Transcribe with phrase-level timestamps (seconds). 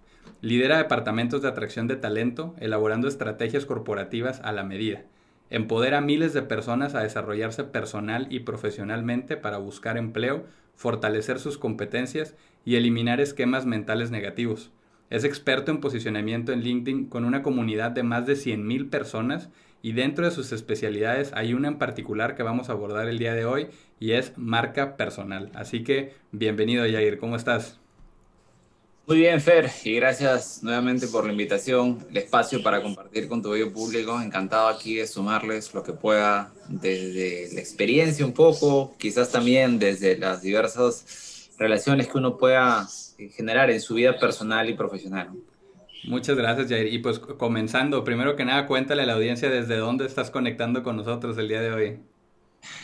[0.41, 5.03] Lidera departamentos de atracción de talento, elaborando estrategias corporativas a la medida.
[5.49, 11.57] Empodera a miles de personas a desarrollarse personal y profesionalmente para buscar empleo, fortalecer sus
[11.57, 14.71] competencias y eliminar esquemas mentales negativos.
[15.09, 19.49] Es experto en posicionamiento en LinkedIn con una comunidad de más de 100.000 personas
[19.81, 23.33] y dentro de sus especialidades hay una en particular que vamos a abordar el día
[23.33, 23.67] de hoy
[23.99, 25.51] y es marca personal.
[25.53, 27.79] Así que bienvenido Jair, ¿cómo estás?
[29.09, 33.49] Muy bien, Fer, y gracias nuevamente por la invitación, el espacio para compartir con tu
[33.49, 34.21] bello público.
[34.21, 40.15] Encantado aquí de sumarles lo que pueda desde la experiencia un poco, quizás también desde
[40.15, 45.29] las diversas relaciones que uno pueda eh, generar en su vida personal y profesional.
[46.03, 46.93] Muchas gracias, Jair.
[46.93, 50.95] Y pues comenzando, primero que nada, cuéntale a la audiencia desde dónde estás conectando con
[50.95, 51.99] nosotros el día de hoy.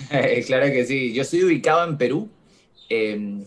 [0.47, 2.29] claro que sí, yo estoy ubicado en Perú,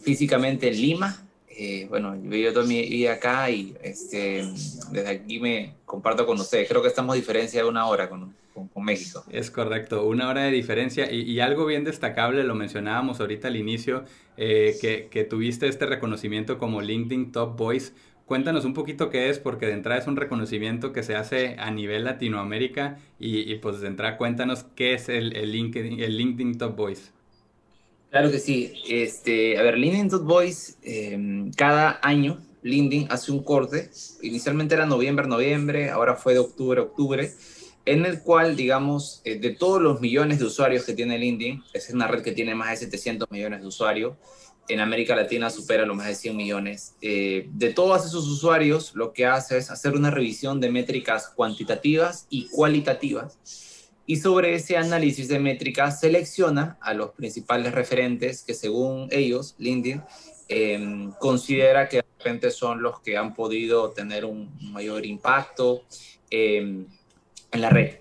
[0.03, 1.29] físicamente en Lima,
[1.61, 4.45] eh, bueno, yo vivo toda mi vida acá y este,
[4.93, 6.69] desde aquí me comparto con ustedes.
[6.69, 9.25] Creo que estamos a diferencia de una hora con, con, México.
[9.29, 14.05] Es correcto, una hora de diferencia y, algo bien destacable, lo mencionábamos ahorita al inicio,
[14.37, 17.93] eh, que, que, tuviste este reconocimiento como LinkedIn Top Voice.
[18.29, 21.71] Cuéntanos un poquito qué es, porque de entrada es un reconocimiento que se hace a
[21.71, 26.77] nivel Latinoamérica y, pues de entrada cuéntanos qué es el, el, LinkedIn, el LinkedIn Top
[26.77, 27.11] Voice.
[28.11, 28.75] Claro que sí.
[28.87, 33.89] Este, a ver, LinkedIn Voice, eh, cada año LinkedIn hace un corte.
[34.21, 37.33] Inicialmente era noviembre, noviembre, ahora fue de octubre, octubre,
[37.93, 41.91] en el cual, digamos, eh, de todos los millones de usuarios que tiene LinkedIn, es
[41.91, 44.15] una red que tiene más de 700 millones de usuarios,
[44.69, 46.95] en América Latina supera los más de 100 millones.
[47.01, 52.27] Eh, de todos esos usuarios, lo que hace es hacer una revisión de métricas cuantitativas
[52.29, 53.39] y cualitativas
[54.05, 60.03] y sobre ese análisis de métricas selecciona a los principales referentes que según ellos, LinkedIn,
[60.49, 65.85] em, considera que de repente son los que han podido tener un mayor impacto
[66.31, 66.87] em,
[67.53, 67.97] en la red.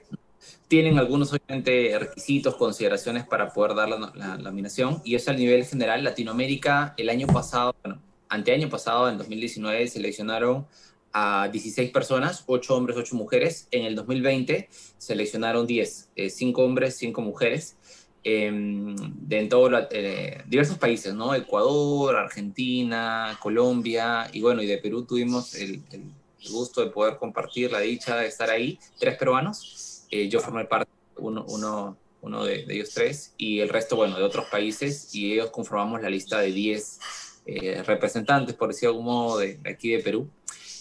[0.67, 6.03] Tienen algunos, obviamente, requisitos, consideraciones para poder dar la, la, y eso a nivel general.
[6.03, 10.65] Latinoamérica, el año pasado, bueno, anteaño pasado, en 2019, seleccionaron
[11.13, 13.67] a 16 personas, 8 hombres, 8 mujeres.
[13.71, 17.75] En el 2020 seleccionaron 10, 5 eh, hombres, 5 mujeres,
[18.23, 21.33] em, de en todos eh, diversos países, ¿no?
[21.33, 25.81] Ecuador, Argentina, Colombia, y bueno, y de Perú tuvimos el,
[26.51, 30.05] gusto de poder compartir la dicha de estar ahí, tres peruanos.
[30.09, 34.17] Eh, yo formé parte, uno, uno, uno de, de, ellos tres, y el resto, bueno,
[34.17, 36.99] de otros países, y ellos conformamos la lista de 10
[37.85, 40.29] representantes, por decir algún modo, de aquí de Perú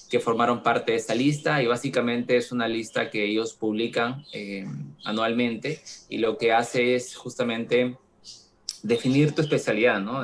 [0.09, 4.66] que formaron parte de esta lista y básicamente es una lista que ellos publican eh,
[5.04, 7.97] anualmente y lo que hace es justamente
[8.83, 10.22] definir tu especialidad, ¿no?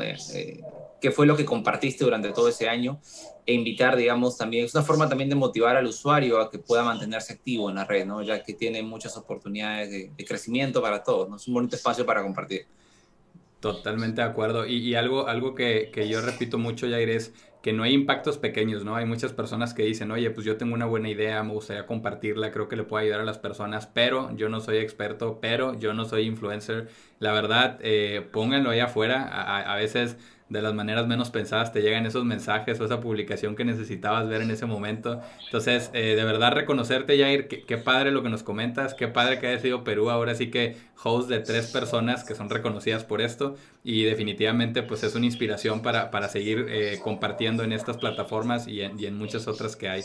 [1.02, 3.00] Qué fue lo que compartiste durante todo ese año
[3.44, 6.84] e invitar, digamos, también, es una forma también de motivar al usuario a que pueda
[6.84, 8.22] mantenerse activo en la red, ¿no?
[8.22, 11.36] Ya que tiene muchas oportunidades de, crecimiento para todos, ¿no?
[11.36, 12.66] Es un bonito espacio para compartir.
[13.58, 14.64] Totalmente de acuerdo.
[14.64, 18.84] Y, algo, algo que, que, yo repito mucho, Jair, es que no hay impactos pequeños,
[18.84, 18.94] ¿no?
[18.94, 22.52] Hay muchas personas que dicen, oye, pues yo tengo una buena idea, me gustaría compartirla,
[22.52, 25.94] creo que le puedo ayudar a las personas, pero yo no soy experto, pero yo
[25.94, 26.88] no soy influencer.
[27.18, 29.28] La verdad, eh, pónganlo ahí afuera.
[29.28, 30.16] a, a veces
[30.52, 34.42] de las maneras menos pensadas te llegan esos mensajes o esa publicación que necesitabas ver
[34.42, 35.20] en ese momento.
[35.46, 39.46] Entonces, eh, de verdad reconocerte, Jair, qué, padre lo que nos comentas, qué padre que
[39.48, 43.56] haya sido Perú, ahora sí que host de tres personas que son reconocidas por esto
[43.82, 48.82] y definitivamente pues es una inspiración para, para seguir eh, compartiendo en estas plataformas y
[48.82, 50.02] en, y en, muchas otras que hay.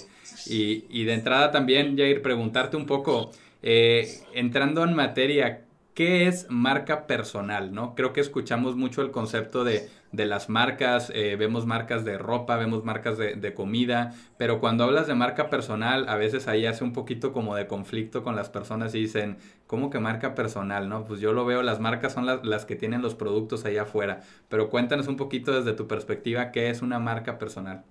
[0.47, 5.66] Y, y, de entrada también, Jair, preguntarte un poco, eh, entrando en materia,
[5.97, 7.73] ¿qué es marca personal?
[7.73, 7.95] ¿no?
[7.95, 12.83] Creo que escuchamos mucho el concepto de, las marcas, eh, vemos marcas de ropa, vemos
[12.83, 17.33] marcas de, comida, pero cuando hablas de marca personal, a veces ahí hace un poquito
[17.33, 20.87] como de conflicto con las personas y dicen, ¿cómo que marca personal?
[20.87, 23.81] No, pues yo lo veo, las marcas son las, las que tienen los productos allá
[23.81, 27.83] afuera, pero cuéntanos un poquito desde tu perspectiva, ¿qué es una marca personal?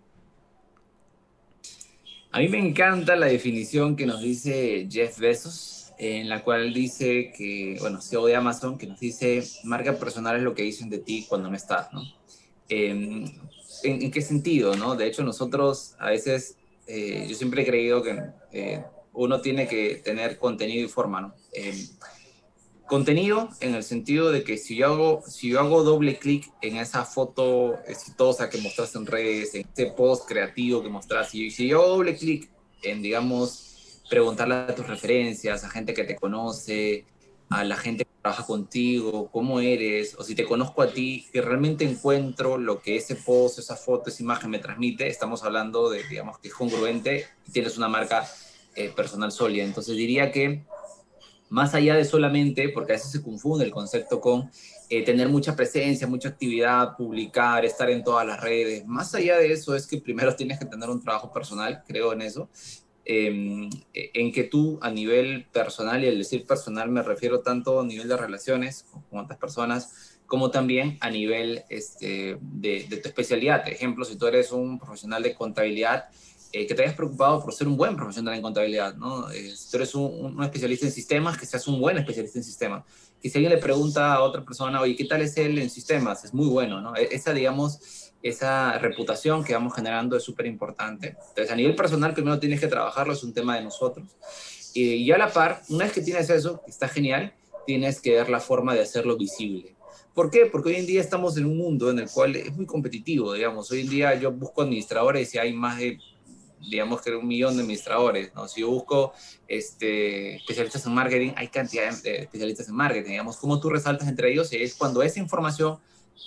[2.31, 7.33] A mí me encanta la definición que nos dice Jeff Bezos en la cual dice
[7.37, 10.99] que, bueno, CEO de Amazon, que nos dice, marca personal es lo que dicen de
[10.99, 12.03] ti cuando no estás, ¿no?
[12.69, 13.25] Em,
[13.83, 14.97] ¿en, qué sentido, no?
[14.97, 16.57] De hecho, nosotros a veces,
[16.87, 18.21] eh, yo siempre he creído que
[18.53, 21.35] eh, uno tiene que tener contenido y forma, ¿no?
[21.53, 21.77] Em,
[22.87, 26.77] contenido en el sentido de que si yo hago, si yo hago doble clic en
[26.77, 31.69] esa foto exitosa que mostraste en redes, en este post creativo que mostraste, y si
[31.69, 32.51] yo hago doble clic
[32.83, 33.76] en, digamos,
[34.09, 37.05] preguntarle a tus referencias, a gente que te conoce,
[37.49, 41.41] a la gente que trabaja contigo, cómo eres, o si te conozco a ti, que
[41.41, 46.03] realmente encuentro lo que ese post, esa foto, esa imagen me transmite, estamos hablando de,
[46.05, 48.29] digamos, que es congruente y tienes una marca
[48.75, 49.65] eh, personal sólida.
[49.65, 50.65] Entonces diría que
[51.49, 54.51] más allá de solamente, porque a veces se confunde el concepto con
[54.89, 59.53] eh, tener mucha presencia, mucha actividad, publicar, estar en todas las redes, más allá de
[59.53, 62.49] eso es que primero tienes que tener un trabajo personal, creo en eso,
[63.09, 67.87] Em, en que tú a nivel personal, y al decir personal me refiero tanto a
[67.87, 73.63] nivel de relaciones con otras personas, como también a nivel este, de, tu especialidad.
[73.63, 76.07] Por ejemplo, si tú eres un profesional de contabilidad,
[76.53, 79.31] eh, que te hayas preocupado por ser un buen profesional en contabilidad, ¿no?
[79.31, 82.85] Eh, si tú eres un, especialista en sistemas, que seas un buen especialista en sistemas.
[83.23, 86.25] Que si alguien le pregunta a otra persona, oye, ¿qué tal es él en sistemas?
[86.25, 86.97] Es muy bueno, ¿no?
[86.97, 91.17] E, esa, digamos, esa reputación que vamos generando es súper importante.
[91.29, 94.07] Entonces, a nivel personal, primero tienes que trabajarlo, es un tema de nosotros.
[94.75, 97.33] Y a la par, una vez que tienes eso, que está genial,
[97.67, 99.75] tienes que ver la forma de hacerlo visible.
[100.15, 100.47] ¿Por qué?
[100.47, 103.71] Porque hoy en día estamos en un mundo en el cual es muy competitivo, digamos.
[103.71, 105.99] Hoy en día yo busco administradores y hay más de,
[106.71, 108.49] digamos que un millón de administradores, ¿no?
[108.49, 109.13] Si yo busco
[109.47, 113.37] este, especialistas en marketing, hay cantidad de especialistas en marketing, digamos.
[113.37, 114.51] ¿Cómo tú resaltas entre ellos?
[114.53, 115.79] Es cuando esa información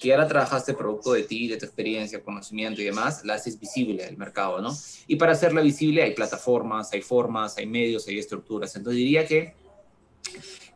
[0.01, 4.06] que ahora trabajaste producto de ti, de tu experiencia, conocimiento y demás, la haces visible
[4.06, 4.75] al mercado, ¿no?
[5.07, 8.75] Y para hacerla visible hay plataformas, hay formas, hay medios, hay estructuras.
[8.75, 9.53] Entonces diría que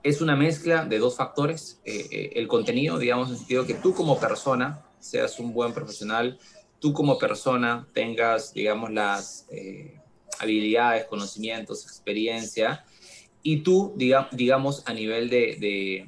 [0.02, 1.80] es una mezcla de dos factores.
[1.86, 5.74] Eh, eh, el contenido, digamos, en el sentido que tú como persona seas un buen
[5.74, 6.38] profesional,
[6.80, 10.00] tú como persona tengas, digamos, las eh,
[10.40, 12.84] habilidades, conocimientos, experiencia,
[13.42, 16.08] y tú, digamos, a nivel de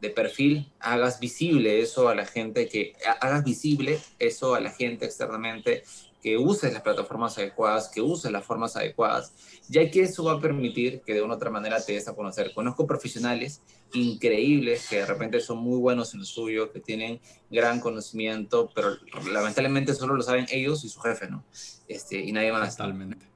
[0.00, 5.82] perfil hagas visible eso a la gente, que hagas visible eso a la gente externamente,
[6.22, 9.32] que uses las plataformas adecuadas, que uses las formas adecuadas,
[9.68, 12.14] ya que eso va a permitir que de una u otra manera te des a
[12.14, 12.52] conocer.
[12.54, 13.60] Conozco profesionales
[13.92, 17.20] increíbles que de repente son muy buenos en lo suyo, que tienen
[17.50, 18.96] gran conocimiento, pero
[19.32, 21.44] lamentablemente solo lo saben ellos y su jefe, ¿no?
[21.86, 22.76] Este, y nadie más.
[22.76, 23.26] Totalmente.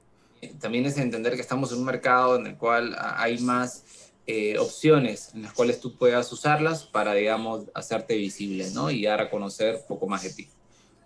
[0.60, 5.34] También es entender que estamos en un mercado en el cual hay más eh, opciones
[5.34, 8.90] en las cuales tú puedas usarlas para, digamos, hacerte visible, ¿no?
[8.90, 10.48] Y dar a conocer un poco más de ti.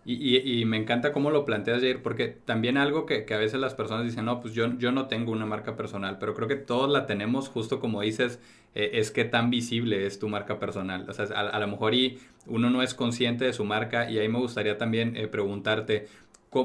[0.09, 4.05] Y, me encanta cómo lo planteas, Jair, porque también algo que, a veces las personas
[4.05, 7.07] dicen, no, pues yo, yo no tengo una marca personal, pero creo que todos la
[7.07, 8.39] tenemos, justo como dices,
[8.77, 11.11] eh, es que tan visible es tu marca personal.
[11.11, 14.29] O sea, a, lo mejor y uno no es consciente de su marca y ahí
[14.29, 16.07] me gustaría también eh, preguntarte,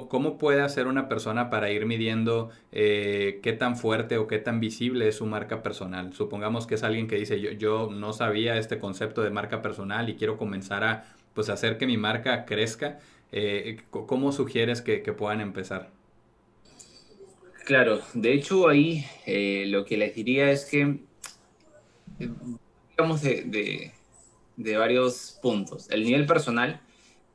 [0.09, 4.59] ¿Cómo puede hacer una persona para ir midiendo eh, qué tan fuerte o qué tan
[4.59, 6.13] visible es su marca personal?
[6.13, 10.09] Supongamos que es alguien que dice, yo, yo no sabía este concepto de marca personal
[10.09, 12.99] y quiero comenzar a pues, hacer que mi marca crezca.
[13.31, 15.89] Eh, ¿Cómo sugieres que, puedan empezar?
[17.65, 20.99] Claro, de hecho ahí eh, lo que les diría es que,
[22.17, 23.91] digamos, de,
[24.55, 25.89] de varios puntos.
[25.89, 26.81] El nivel personal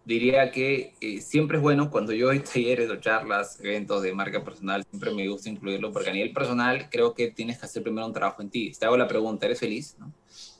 [0.06, 4.42] diría que eh, siempre es bueno cuando yo doy talleres o charlas, eventos de marca
[4.42, 8.06] personal, siempre me gusta incluirlo porque a nivel personal creo que tienes que hacer primero
[8.06, 8.72] un trabajo en ti.
[8.78, 9.96] Te hago la pregunta, ¿eres feliz?
[9.98, 10.14] ¿No?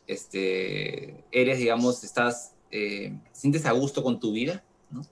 [0.07, 4.65] Este, ¿Eres, digamos, estás, eh, sientes a gusto con tu vida?
[4.91, 5.03] ¿no?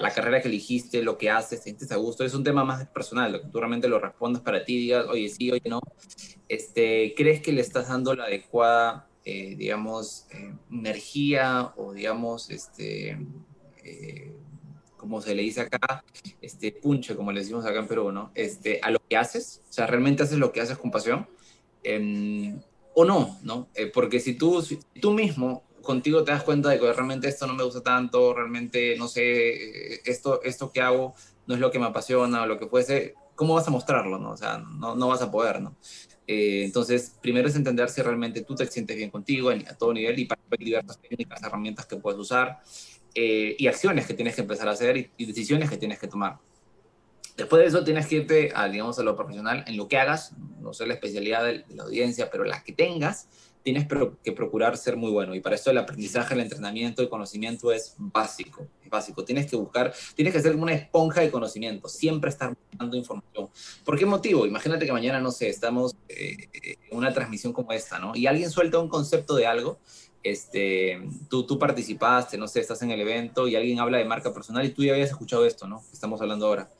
[0.00, 2.24] La carrera que elegiste, lo que haces, sientes a gusto.
[2.24, 5.28] Es un tema más personal, lo que tú realmente lo respondas para ti, digas, oye,
[5.28, 5.80] sí, oye, no.
[6.48, 10.26] Este, ¿Crees que le estás dando la adecuada, eh, digamos,
[10.68, 13.18] energía o, digamos, este
[13.84, 14.32] eh,
[15.04, 16.02] como se le dice acá,
[16.40, 18.30] este punche, como le decimos acá en Perú, ¿no?
[18.34, 21.28] Este, a lo que haces, o sea, realmente haces lo que haces con pasión,
[21.82, 22.58] em,
[22.94, 23.68] o no, ¿no?
[23.74, 27.46] Eh, porque si tú, si tú mismo contigo te das cuenta de que realmente esto
[27.46, 31.14] no me gusta tanto, realmente, no sé, eh, esto, esto que hago
[31.46, 34.30] no es lo que me apasiona o lo que fuese, ¿cómo vas a mostrarlo, no?
[34.30, 35.76] O sea, no, no vas a poder, ¿no?
[36.26, 40.18] Eh, entonces, primero es entender si realmente tú te sientes bien contigo a todo nivel
[40.18, 42.60] y para hay diversas técnicas, herramientas que puedes usar
[43.14, 46.38] eh, y acciones que tienes que empezar a hacer y, decisiones que tienes que tomar.
[47.36, 50.32] Después de eso tienes que irte a, digamos, a lo profesional en lo que hagas,
[50.60, 53.28] no sé la especialidad de, de la audiencia, pero las que tengas,
[53.64, 53.88] tienes
[54.22, 55.34] que procurar ser muy bueno.
[55.34, 58.68] Y para eso el aprendizaje, el entrenamiento, el conocimiento es básico.
[58.84, 59.24] Es básico.
[59.24, 63.48] Tienes que buscar, tienes que ser como una esponja de conocimiento, siempre estar buscando información.
[63.82, 64.46] ¿Por qué motivo?
[64.46, 68.14] Imagínate que mañana, no sé, estamos eh, en una transmisión como esta, ¿no?
[68.14, 69.78] Y alguien suelta un concepto de algo.
[70.24, 74.32] Este, tú, tú participaste, no sé, estás en el evento y alguien habla de marca
[74.32, 75.84] personal y tú ya habías escuchado esto, ¿no?
[75.92, 76.70] Estamos hablando ahora.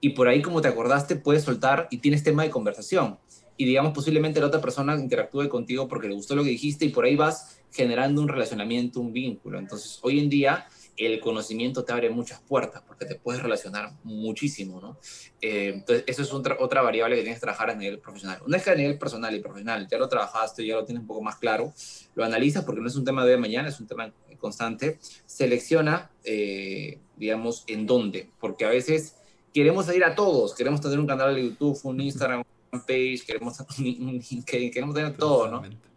[0.00, 3.18] Y por ahí, como te acordaste, puedes soltar y tienes tema de conversación
[3.60, 6.88] y digamos posiblemente la otra persona interactúe contigo porque le gustó lo que dijiste y
[6.88, 9.58] por ahí vas generando un relacionamiento, un vínculo.
[9.58, 10.66] Entonces, hoy en día
[11.00, 14.98] el conocimiento te abre muchas puertas porque te puedes relacionar muchísimo, ¿no?
[15.40, 18.40] Eh, entonces, eso es otra, otra variable que tienes que trabajar a nivel profesional.
[18.46, 21.06] Una vez que a nivel personal y profesional ya lo trabajaste, ya lo tienes un
[21.06, 21.72] poco más claro,
[22.14, 26.98] lo analizas porque no es un tema de mañana, es un tema constante, selecciona, eh,
[27.16, 29.16] digamos, en dónde, porque a veces
[29.52, 33.58] queremos ir a todos, queremos tener un canal de YouTube, un Instagram, page, queremos,
[34.46, 35.89] queremos tener todo, ¿no?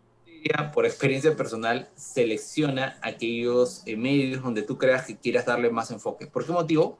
[0.73, 6.27] Por experiencia personal, selecciona aquellos eh, medios donde tú creas que quieras darle más enfoque.
[6.27, 6.99] ¿Por qué motivo?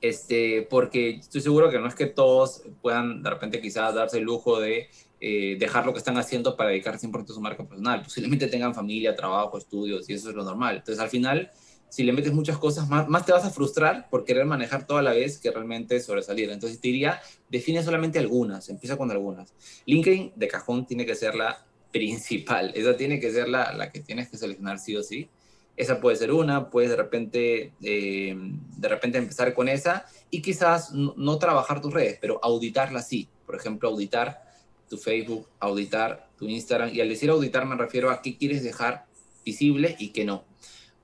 [0.00, 4.24] Este, porque estoy seguro que no es que todos puedan de repente quizás darse el
[4.24, 4.88] lujo de
[5.20, 8.02] eh, dejar lo que están haciendo para dedicar 100% a su marca personal.
[8.02, 10.76] Posiblemente tengan familia, trabajo, estudios y eso es lo normal.
[10.76, 11.50] Entonces al final
[11.88, 15.02] si le metes muchas cosas, más, más te vas a frustrar por querer manejar toda
[15.02, 16.50] la vez que realmente sobresalir.
[16.50, 19.54] Entonces te diría, define solamente algunas, empieza con algunas.
[19.86, 24.00] LinkedIn de cajón tiene que ser la principal, esa tiene que ser la, la que
[24.00, 25.28] tienes que seleccionar sí o sí.
[25.76, 30.92] Esa puede ser una, puedes de repente, eh, de repente empezar con esa y quizás
[30.92, 33.28] no, trabajar tus redes, pero auditarlas sí.
[33.46, 34.42] Por ejemplo, auditar
[34.90, 36.92] tu Facebook, auditar tu Instagram.
[36.92, 39.06] Y al decir auditar me refiero a qué quieres dejar
[39.44, 40.42] visible y qué no.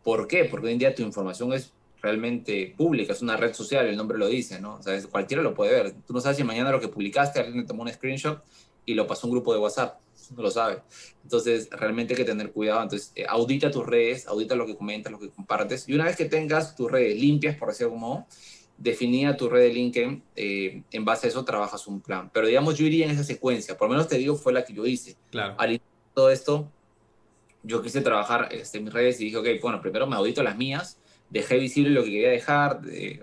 [0.03, 0.45] ¿Por qué?
[0.45, 1.73] Porque hoy en día tu información es
[2.03, 4.75] realmente pública, es una red social, el nombre lo dice, ¿no?
[4.75, 5.95] O sea, cualquiera lo puede ver.
[6.05, 8.43] Tú no sabes si mañana lo que publicaste, alguien le tomó un screenshot
[8.87, 10.01] y lo pasó a un grupo de WhatsApp,
[10.37, 10.83] no lo sabe.
[11.23, 12.83] Entonces, realmente hay que tener cuidado.
[12.83, 15.89] Entonces, eh, audita tus redes, audita lo que comentas, lo que compartes.
[15.89, 18.27] Y una vez que tengas tus redes limpias, por decirlo como,
[18.77, 22.31] definida tu red de LinkedIn, eh, en base a eso trabajas un plan.
[22.33, 24.73] Pero digamos, yo iría en esa secuencia, por lo menos te digo, fue la que
[24.73, 25.17] yo hice.
[25.31, 25.55] Claro.
[25.59, 25.81] Al
[26.13, 26.71] todo esto,
[27.63, 30.99] yo quise trabajar este, mis redes y dije, ok, bueno, primero me audito las mías,
[31.31, 33.21] dejé visible lo que quería dejar, eh,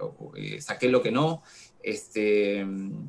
[0.60, 1.44] saqué lo que no,
[1.84, 2.66] este,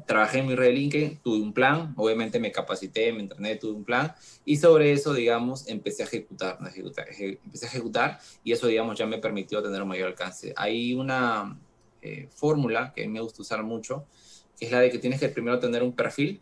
[0.06, 3.72] trabajé en mi red de LinkedIn, tuve un plan, obviamente me capacité, me entrené, tuve
[3.72, 4.14] un plan,
[4.44, 9.06] y sobre eso, digamos, empecé a ejecutar, ejecutar empecé a ejecutar, y eso, digamos, ya
[9.06, 10.52] me permitió tener un mayor alcance.
[10.56, 11.58] Hay una
[12.00, 14.06] eh, fórmula que a mí me gusta usar mucho,
[14.58, 16.40] que es la de que tienes que primero tener un perfil,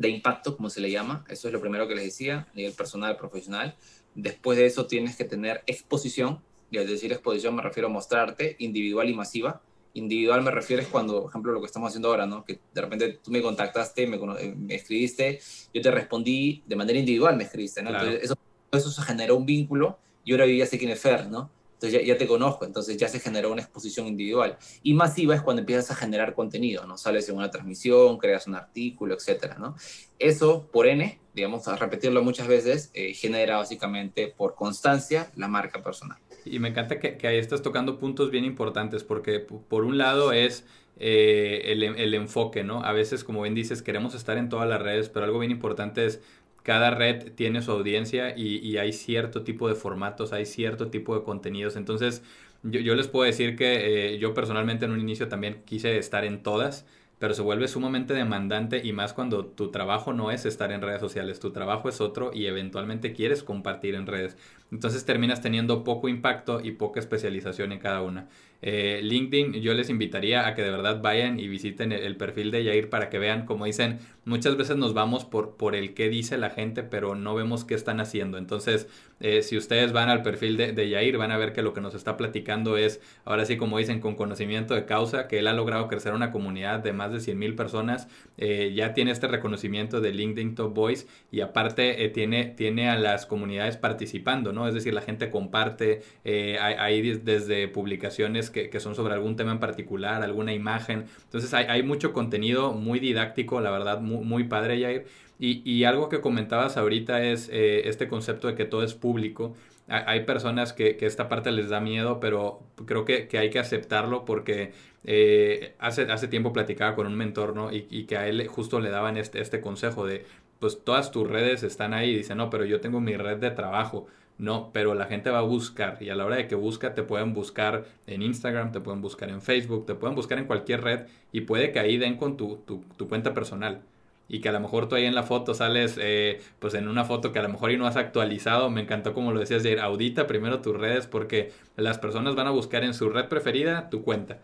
[0.00, 1.26] de impacto, como se le llama.
[1.28, 3.76] Eso es lo primero que les decía, a nivel personal, profesional.
[4.14, 8.56] Después de eso tienes que tener exposición, y al decir exposición me refiero a mostrarte
[8.60, 9.60] individual y masiva.
[9.94, 12.44] Individual me refiero es cuando, por ejemplo, lo que estamos haciendo ahora, ¿no?
[12.44, 15.40] Que de repente tú me contactaste, me, eh, me escribiste,
[15.74, 17.90] yo te respondí de manera individual, me escribiste, ¿no?
[17.90, 18.36] Entonces, eso,
[18.72, 21.50] eso se generó un vínculo y ahora yo ya sé quién es Fer, ¿no?
[21.80, 24.58] Entonces ya, te conozco, entonces ya se generó una exposición individual.
[24.82, 26.98] Y masiva es cuando empiezas a generar contenido, ¿no?
[26.98, 29.74] Sales en una transmisión, creas un artículo, etcétera, ¿no?
[30.18, 35.82] Eso, por N, digamos, a repetirlo muchas veces, eh, genera básicamente por constancia la marca
[35.82, 36.18] personal.
[36.44, 40.64] Y me encanta que, ahí estás tocando puntos bien importantes, porque por un lado es
[40.98, 42.82] eh, el, el enfoque, ¿no?
[42.82, 46.06] A veces, como bien dices, queremos estar en todas las redes, pero algo bien importante
[46.06, 46.20] es
[46.62, 51.24] cada red tiene su audiencia y, hay cierto tipo de formatos, hay cierto tipo de
[51.24, 51.76] contenidos.
[51.76, 52.22] Entonces,
[52.62, 56.42] yo, les puedo decir que eh, yo personalmente en un inicio también quise estar en
[56.42, 56.86] todas,
[57.20, 61.00] pero se vuelve sumamente demandante y más cuando tu trabajo no es estar en redes
[61.00, 64.38] sociales, tu trabajo es otro y eventualmente quieres compartir en redes.
[64.72, 68.28] Entonces terminas teniendo poco impacto y poca especialización en cada una.
[68.62, 72.64] Eh, LinkedIn, yo les invitaría a que de verdad vayan y visiten el, perfil de
[72.64, 76.38] Yair para que vean, como dicen, muchas veces nos vamos por, por el qué dice
[76.38, 78.38] la gente, pero no vemos qué están haciendo.
[78.38, 78.88] Entonces,
[79.20, 81.82] eh, si ustedes van al perfil de, de, Yair, van a ver que lo que
[81.82, 85.52] nos está platicando es, ahora sí, como dicen, con conocimiento de causa, que él ha
[85.52, 88.08] logrado crecer una comunidad de más de 100 mil personas,
[88.38, 93.26] eh, ya tiene este reconocimiento de LinkedIn Top Voice y aparte tiene, tiene a las
[93.26, 94.66] comunidades participando, ¿no?
[94.66, 99.52] Es decir, la gente comparte, hay, hay desde publicaciones publicaciones que, son sobre algún tema
[99.52, 101.06] en particular, alguna imagen.
[101.24, 105.06] Entonces hay, mucho contenido muy didáctico, la verdad, muy, padre, Jair.
[105.40, 109.54] Y, y, algo que comentabas ahorita es eh, este concepto de que todo es público.
[109.88, 114.72] Hay personas que, esta parte les da miedo, pero creo que, hay que aceptarlo porque
[115.04, 117.72] eh, hace, hace tiempo platicaba con un mentor, ¿no?
[117.72, 120.26] Y, y, que a él justo le daban este, este consejo de,
[120.58, 124.06] pues todas tus redes están ahí dice, no, pero yo tengo mi red de trabajo.
[124.38, 127.02] No, pero la gente va a buscar y a la hora de que busca te
[127.02, 131.06] pueden buscar en Instagram, te pueden buscar en Facebook, te pueden buscar en cualquier red
[131.32, 132.58] y puede que ahí den con tu,
[132.96, 133.82] tu cuenta personal
[134.30, 137.04] y que a lo mejor tú ahí en la foto sales eh, pues en una
[137.04, 138.70] foto que a lo mejor y no has actualizado.
[138.70, 142.50] Me encantó como lo decías, Jair, audita primero tus redes porque las personas van a
[142.50, 144.38] buscar en su red preferida tu cuenta.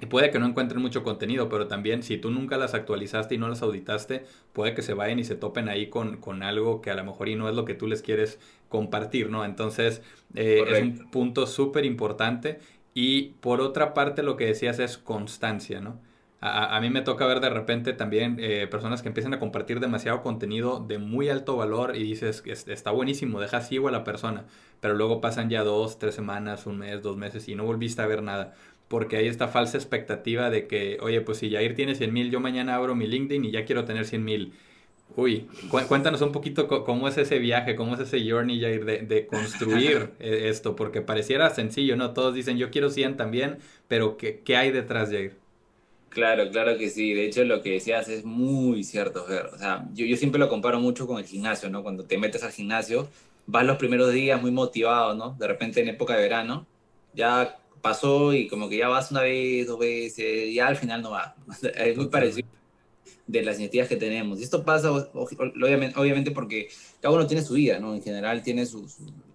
[0.00, 3.38] Y puede que no encuentren mucho contenido, pero también si tú nunca las actualizaste y
[3.38, 6.90] no las auditaste, puede que se vayan y se topen ahí con, con algo que
[6.90, 8.40] a lo mejor y no es lo que tú les quieres
[8.70, 9.44] compartir, ¿no?
[9.44, 10.00] Entonces
[10.34, 12.60] eh, es un punto súper importante.
[12.94, 16.00] Y por otra parte lo que decías es constancia, ¿no?
[16.44, 19.78] A, a, mí me toca ver de repente también eh, personas que empiezan a compartir
[19.78, 24.46] demasiado contenido de muy alto valor y dices, está buenísimo, deja sigo a la persona,
[24.80, 28.06] pero luego pasan ya dos, tres semanas, un mes, dos meses y no volviste a
[28.06, 28.54] ver nada
[28.88, 32.40] porque hay esta falsa expectativa de que, oye, pues si Jair tiene 100 mil, yo
[32.40, 34.52] mañana abro mi LinkedIn y ya quiero tener 100 mil.
[35.16, 35.46] Uy,
[35.88, 40.10] cuéntanos un poquito cómo es ese viaje, cómo es ese journey, Jair, de, de construir
[40.20, 42.12] e, esto, porque pareciera sencillo, ¿no?
[42.12, 43.58] Todos dicen, yo quiero 100 también,
[43.88, 45.41] pero ¿qué, qué hay detrás, Jair?
[46.12, 47.14] Claro, claro que sí.
[47.14, 50.78] De hecho, lo que decías es muy cierto, O sea, yo, yo siempre lo comparo
[50.78, 51.82] mucho con el gimnasio, ¿no?
[51.82, 53.08] Cuando te metes al gimnasio,
[53.46, 55.34] vas los primeros días muy motivado, ¿no?
[55.38, 56.66] De repente en época de verano,
[57.14, 61.02] ya pasó y como que ya vas una vez, dos veces, y ya al final
[61.02, 61.34] no va.
[61.76, 62.48] Es muy parecido
[63.26, 64.38] de las iniciativas que tenemos.
[64.40, 66.68] Y esto pasa obviamente, porque
[67.00, 67.94] cada uno tiene su vida, ¿no?
[67.94, 68.86] En general tiene su,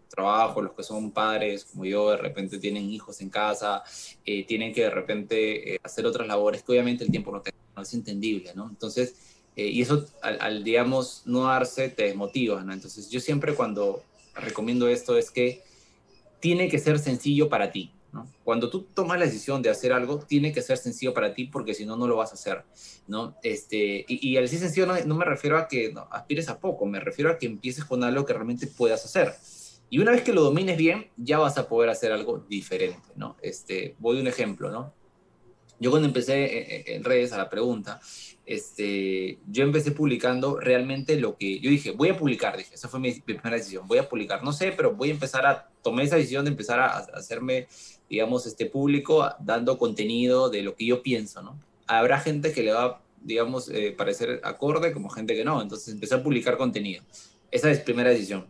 [0.08, 3.84] trabajo, los que son padres como yo, de repente tienen hijos en casa,
[4.26, 7.54] eh, tienen que de repente eh, hacer otras labores que obviamente el tiempo no, te,
[7.76, 8.70] no es entendible, ¿no?
[8.70, 9.16] Entonces,
[9.56, 12.74] eh, y eso al, al, digamos, no darse te desmotiva, ¿no?
[12.74, 14.04] Entonces, yo siempre cuando
[14.36, 15.64] recomiendo esto es que
[16.40, 17.92] tiene que ser sencillo para ti,
[18.44, 21.74] cuando tú tomas la decisión de hacer algo, tiene que ser sencillo para ti porque
[21.74, 22.64] si no, no lo vas a hacer,
[23.08, 23.36] ¿no?
[23.44, 27.32] Este, y, al decir sencillo no, me refiero a que aspires a poco, me refiero
[27.32, 29.36] a que empieces con algo que realmente puedas hacer.
[29.90, 33.38] Y una vez que lo domines bien, ya vas a poder hacer algo diferente, ¿no?
[33.42, 34.94] Este, voy a un ejemplo, ¿no?
[35.80, 38.00] Yo cuando empecé en redes a la pregunta,
[38.48, 43.00] este, yo empecé publicando realmente lo que yo dije, voy a publicar, dije, esa fue
[43.02, 46.16] mi, primera decisión, voy a publicar, no sé, pero voy a empezar a, tomar esa
[46.16, 47.68] decisión de empezar a, hacerme,
[48.10, 51.60] digamos, este público dando contenido de lo que yo pienso, ¿no?
[51.88, 56.16] Habrá gente que le va, digamos, eh, parecer acorde, como gente que no, entonces empecé
[56.16, 57.04] a publicar contenido.
[57.52, 58.48] Esa es primera decisión.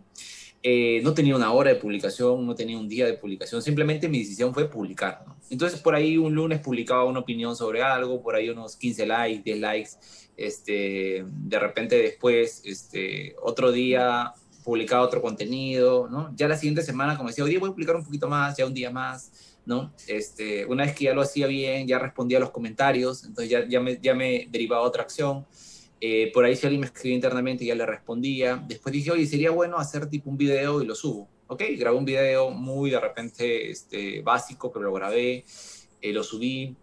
[0.69, 4.19] Eh, no tenía una hora de publicación, no tenía un día de publicación, simplemente mi
[4.19, 5.23] decisión fue publicar.
[5.49, 9.43] Entonces por ahí un lunes publicaba una opinión sobre algo, por ahí unos 15 likes,
[9.43, 9.91] 10 likes,
[10.35, 14.33] este, de repente después, este, otro día
[14.65, 16.33] publicaba otro contenido, ¿no?
[16.35, 18.65] Ya la siguiente semana, como decía, hoy día voy a publicar un poquito más, ya
[18.65, 19.31] un día más,
[19.65, 19.93] ¿no?
[20.05, 23.65] Este, una vez que ya lo hacía bien, ya respondía a los comentarios, entonces ya,
[23.69, 25.45] ya, me, ya me derivaba otra acción.
[25.99, 28.63] Eh, por ahí si alguien me escribía internamente ya le respondía.
[28.67, 31.27] Después dije, oye, sería bueno hacer tipo un video y lo subo.
[31.47, 35.45] Ok, grabé un video muy de repente este, básico, pero lo grabé,
[36.01, 36.75] eh, lo subí.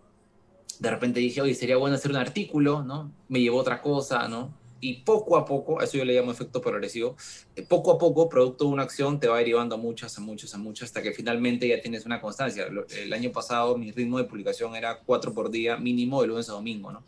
[0.81, 3.13] De repente dije, oye, sería bueno hacer un artículo, ¿no?
[3.29, 4.59] Me llevó otra cosa, ¿no?
[4.81, 7.17] Y poco a poco, eso yo le llamo efecto progresivo,
[7.57, 10.53] eh, poco a poco, producto de una acción te va derivando a muchas, a muchas,
[10.55, 12.67] a muchas, hasta que finalmente ya tienes una constancia.
[12.99, 16.53] El año pasado mi ritmo de publicación era cuatro por día mínimo de lunes a
[16.53, 17.05] domingo, ¿no?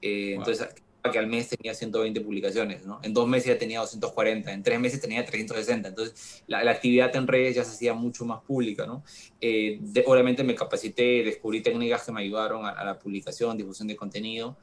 [0.00, 0.68] Entonces
[1.08, 3.00] que al mes tenía 120 publicaciones, ¿no?
[3.02, 5.88] En dos meses ya tenía 240, en tres meses tenía 360.
[5.88, 9.02] Entonces, la, actividad en redes ya se hacía mucho más pública, ¿no?
[9.40, 14.56] Eh, obviamente me capacité, descubrí técnicas que me ayudaron a, la publicación, difusión de contenido,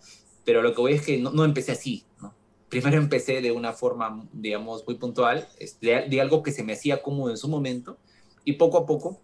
[0.46, 2.36] pero lo que voy es que no, empecé así, ¿no?
[2.70, 5.48] Primero empecé de una forma, digamos, muy puntual,
[5.82, 7.98] de, de algo que se me hacía cómodo en su momento,
[8.44, 9.20] y poco a poco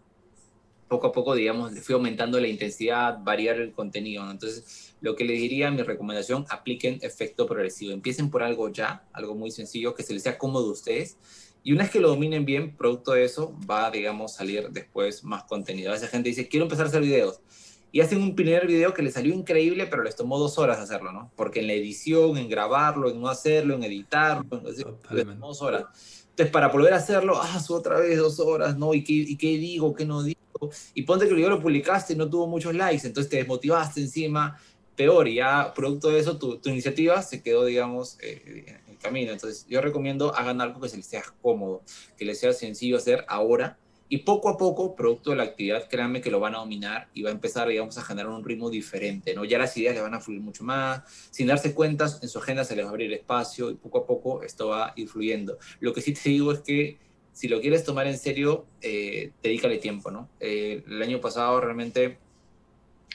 [0.94, 4.30] poco a poco, digamos, fui aumentando la intensidad, variar el contenido.
[4.30, 7.92] Entonces, lo que le diría, mi recomendación, apliquen efecto progresivo.
[7.92, 11.18] Empiecen por algo ya, algo muy sencillo, que se les sea cómodo a ustedes.
[11.62, 15.44] Y una vez que lo dominen bien, producto de eso, va, digamos, salir después más
[15.44, 15.90] contenido.
[15.90, 17.42] A veces gente dice, quiero empezar a hacer videos.
[17.92, 21.12] Y hacen un primer video que les salió increíble, pero les tomó dos horas hacerlo,
[21.12, 21.34] ¿no?
[21.36, 24.64] Porque en la edición, en grabarlo, en no hacerlo, en editarlo,
[25.12, 25.84] les tomó dos horas.
[26.30, 28.94] Entonces, para volver a hacerlo, ah, otra vez dos horas, ¿no?
[28.94, 29.94] ¿Y qué, ¿Y qué digo?
[29.94, 30.40] ¿Qué no digo?
[30.94, 34.02] y ponte que el video lo publicaste y no tuvo muchos likes, entonces te desmotivaste
[34.02, 34.58] encima,
[34.96, 38.98] peor, y ya producto de eso tu, tu iniciativa se quedó, digamos, eh, en el
[38.98, 39.32] camino.
[39.32, 41.82] Entonces yo recomiendo hagan algo que se les sea cómodo,
[42.18, 43.78] que les sea sencillo hacer ahora,
[44.14, 47.24] Y poco a poco, producto de la actividad, créanme que lo van a dominar y
[47.24, 49.44] va a empezar, digamos, a generar un ritmo diferente, ¿no?
[49.44, 51.02] Ya las ideas le van a fluir mucho más,
[51.32, 54.06] sin darse cuenta, en su agenda se les va a abrir espacio y poco a
[54.06, 55.58] poco esto va influyendo.
[55.80, 57.00] Lo que sí te digo es que
[57.32, 60.30] si lo quieres tomar en serio, eh, dedícale tiempo, ¿no?
[60.40, 62.20] Eh, el año pasado realmente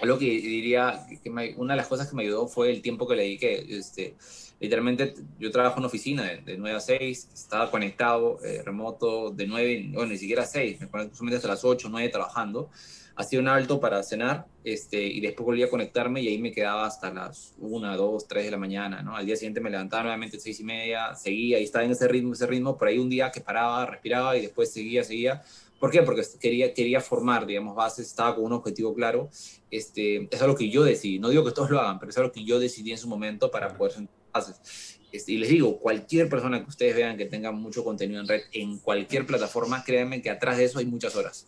[0.00, 3.16] algo que diría, que una de las cosas que me ayudó fue el tiempo que
[3.16, 3.66] le dediqué.
[3.68, 4.16] Este,
[4.60, 9.90] literalmente yo trabajo en oficina de, 9 a 6, estaba conectado eh, remoto de 9,
[9.92, 12.70] bueno, ni siquiera a 6, me conecto hasta las 8, 9 trabajando.
[13.16, 16.86] Hacía un alto para cenar este, y después volví a conectarme y ahí me quedaba
[16.86, 19.16] hasta las 1, 2, 3 de la mañana, ¿no?
[19.16, 22.06] Al día siguiente me levantaba nuevamente a 6 y media, seguía y estaba en ese
[22.06, 25.42] ritmo, ese ritmo, por ahí un día que paraba, respiraba y después seguía, seguía.
[25.78, 26.02] ¿Por qué?
[26.02, 29.30] Porque quería, quería formar, digamos, bases, estaba con un objetivo claro.
[29.70, 32.32] Este, es algo que yo decidí, no digo que todos lo hagan, pero es algo
[32.32, 34.98] que yo decidí en su momento para poder sentar bases.
[35.12, 38.42] Este, y les digo, cualquier persona que ustedes vean que tenga mucho contenido en red,
[38.52, 41.46] en cualquier plataforma, créanme que atrás de eso hay muchas horas.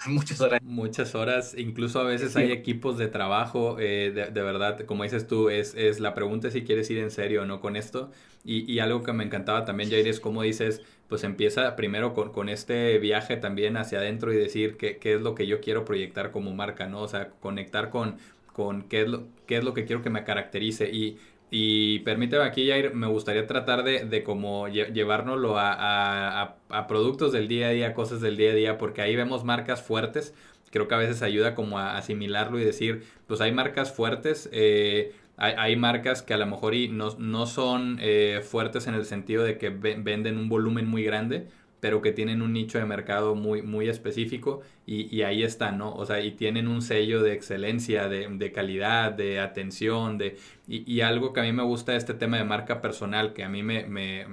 [0.00, 0.62] Hay muchas horas.
[0.62, 5.50] Muchas horas, incluso a veces hay equipos de trabajo, eh, de, verdad, como dices tú,
[5.50, 8.10] es, es la pregunta si quieres ir en serio o no con esto.
[8.44, 12.32] Y, y algo que me encantaba también, Jair, es como dices, pues empieza primero con,
[12.32, 15.84] con, este viaje también hacia adentro y decir qué, qué, es lo que yo quiero
[15.84, 17.02] proyectar como marca, ¿no?
[17.02, 18.16] O sea, conectar con,
[18.52, 20.90] con qué, es lo, qué es lo que quiero que me caracterice.
[20.90, 21.18] Y,
[21.54, 27.46] y permíteme aquí, Jair, me gustaría tratar de, de como llevárnoslo a, a, productos del
[27.46, 30.34] día a día, cosas del día a día, porque ahí vemos marcas fuertes.
[30.70, 35.12] Creo que a veces ayuda como a asimilarlo y decir, pues hay marcas fuertes, eh,
[35.36, 39.58] hay, marcas que a lo mejor no, no son eh, fuertes en el sentido de
[39.58, 41.48] que venden un volumen muy grande,
[41.82, 45.92] pero que tienen un nicho de mercado muy, muy específico y, ahí están, ¿no?
[45.92, 50.36] O sea, y tienen un sello de excelencia, de, de calidad, de atención, de,
[50.68, 53.48] y, algo que a mí me gusta de este tema de marca personal, que a
[53.48, 54.26] mí me, me,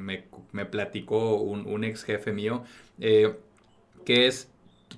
[0.52, 2.62] me, platicó un, un, ex jefe mío,
[3.00, 3.34] eh,
[4.06, 4.52] que es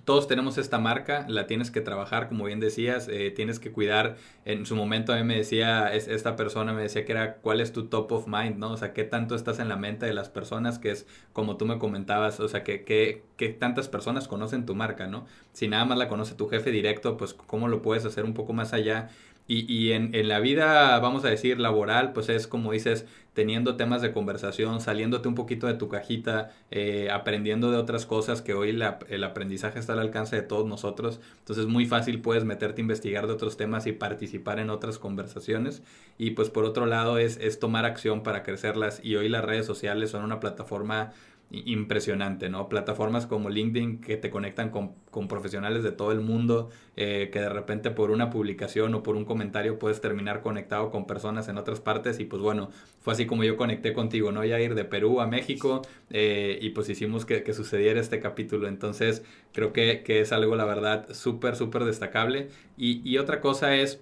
[0.06, 4.17] todos tenemos esta marca, la tienes que trabajar, como bien decías, eh, tienes que cuidar.
[4.45, 7.62] En su momento a mí me decía, es, esta persona me decía que era cuál
[7.62, 8.71] es tu top of mind, ¿no?
[8.71, 11.65] O sea, qué tanto estás en la mente de las personas, que es como tú
[11.65, 15.25] me comentabas, o sea, que, que, que tantas personas conocen tu marca, ¿no?
[15.54, 18.54] Si nada más la conoce tu jefe directo, pues cómo lo puedes hacer un poco
[18.54, 19.10] más allá
[19.52, 23.76] y, y en, en, la vida, vamos a decir, laboral, pues es como dices, teniendo
[23.76, 28.54] temas de conversación, saliéndote un poquito de tu cajita, eh, aprendiendo de otras cosas que
[28.54, 31.20] hoy la, el aprendizaje está al alcance de todos nosotros.
[31.40, 35.84] Entonces muy fácil puedes meterte a investigar de otros temas y participar en otras conversaciones.
[36.18, 39.02] Y pues por otro lado es, es tomar acción para crecerlas.
[39.04, 41.12] Y hoy las redes sociales son una plataforma
[41.52, 42.70] impresionante, ¿no?
[42.70, 47.40] Plataformas como LinkedIn que te conectan con, con profesionales de todo el mundo, eh, que
[47.42, 51.58] de repente por una publicación o por un comentario puedes terminar conectado con personas en
[51.58, 52.70] otras partes y pues bueno,
[53.02, 54.46] fue así como yo conecté contigo, ¿no?
[54.46, 58.68] Ya ir de Perú a México eh, y pues hicimos que, que, sucediera este capítulo,
[58.68, 63.76] entonces creo que, que es algo la verdad súper, súper destacable y, y otra cosa
[63.76, 64.02] es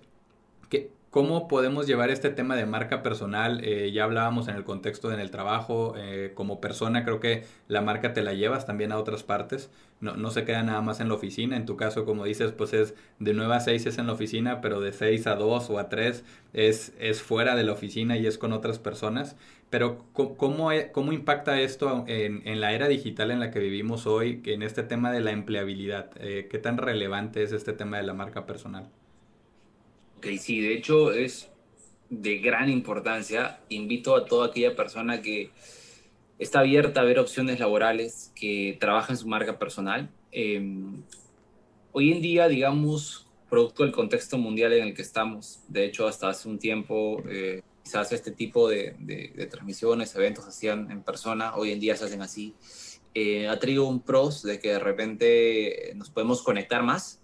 [0.69, 3.61] que ¿Cómo podemos llevar este tema de marca personal?
[3.63, 7.81] Eh, ya hablábamos en el contexto en el trabajo, eh, como persona creo que la
[7.81, 11.07] marca te la llevas también a otras partes, no, no, se queda nada más en
[11.07, 14.05] la oficina, en tu caso como dices pues es de 9 a 6 es en
[14.05, 17.71] la oficina, pero de 6 a 2 o a 3 es, es fuera de la
[17.71, 19.35] oficina y es con otras personas,
[19.71, 24.05] pero ¿cómo, e, cómo impacta esto en, en, la era digital en la que vivimos
[24.05, 26.11] hoy, en este tema de la empleabilidad?
[26.19, 28.89] Eh, ¿Qué tan relevante es este tema de la marca personal?
[30.19, 31.49] Ok, sí, de hecho es
[32.09, 33.61] de gran importancia.
[33.69, 35.49] Invito a toda aquella persona que
[36.37, 40.09] está abierta a ver opciones laborales, que trabaja en su marca personal.
[40.33, 40.61] Eh,
[41.93, 46.27] hoy en día, digamos, producto del contexto mundial en el que estamos, de hecho, hasta
[46.27, 51.71] hace un tiempo, eh, quizás este tipo de, transmisiones, eventos se hacían en persona, hoy
[51.71, 52.55] en día se hacen así.
[53.13, 57.18] Eh, ha traído un pros de que de repente nos podemos conectar más,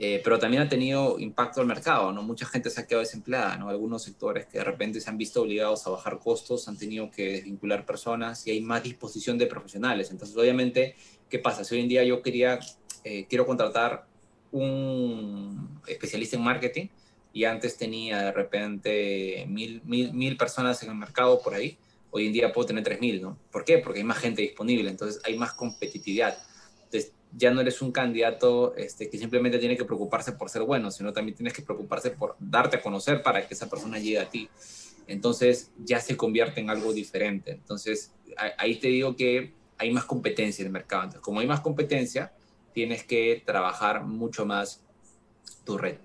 [0.00, 2.22] eh, pero también ha tenido impacto al mercado, ¿no?
[2.22, 3.68] Mucha gente se ha quedado desempleada, ¿no?
[3.68, 7.32] Algunos sectores que de repente se han visto obligados a bajar costos, han tenido que
[7.32, 10.12] desvincular personas y hay más disposición de profesionales.
[10.12, 10.94] Entonces, obviamente,
[11.28, 11.64] ¿qué pasa?
[11.64, 12.60] Si hoy en día yo quería,
[13.02, 14.06] eh, quiero contratar
[14.52, 16.86] un especialista en marketing
[17.32, 21.76] y antes tenía de repente mil, mil, mil personas en el mercado por ahí,
[22.12, 23.36] hoy en día puedo tener tres mil, ¿no?
[23.50, 23.78] ¿Por qué?
[23.78, 26.38] Porque hay más gente disponible, entonces hay más competitividad.
[26.84, 30.90] Entonces, ya no eres un candidato este, que simplemente tiene que preocuparse por ser bueno,
[30.90, 34.28] sino también tienes que preocuparse por darte a conocer para que esa persona llegue a
[34.28, 34.48] ti.
[35.06, 37.52] Entonces ya se convierte en algo diferente.
[37.52, 38.12] Entonces
[38.58, 41.04] ahí te digo que hay más competencia en el mercado.
[41.04, 42.32] Entonces, como hay más competencia,
[42.72, 44.84] tienes que trabajar mucho más
[45.64, 45.96] tu red.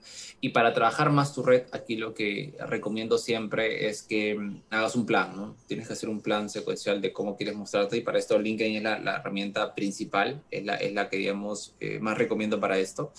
[0.41, 4.95] Y para trabajar más tu red, aquí lo que recomiendo siempre es que mm, hagas
[4.95, 5.55] un plan, ¿no?
[5.67, 8.83] Tienes que hacer un plan secuencial de cómo quieres mostrarte y para esto LinkedIn es
[8.83, 13.13] la, herramienta principal, es la, es la que, digamos, eh, más recomiendo para esto.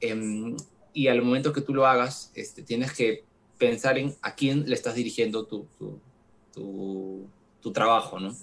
[0.00, 0.56] Em,
[0.92, 3.24] y al momento que tú lo hagas, este, tienes que
[3.58, 7.28] pensar en a quién le estás dirigiendo tu, tu,
[7.60, 8.34] tu, trabajo, ¿no?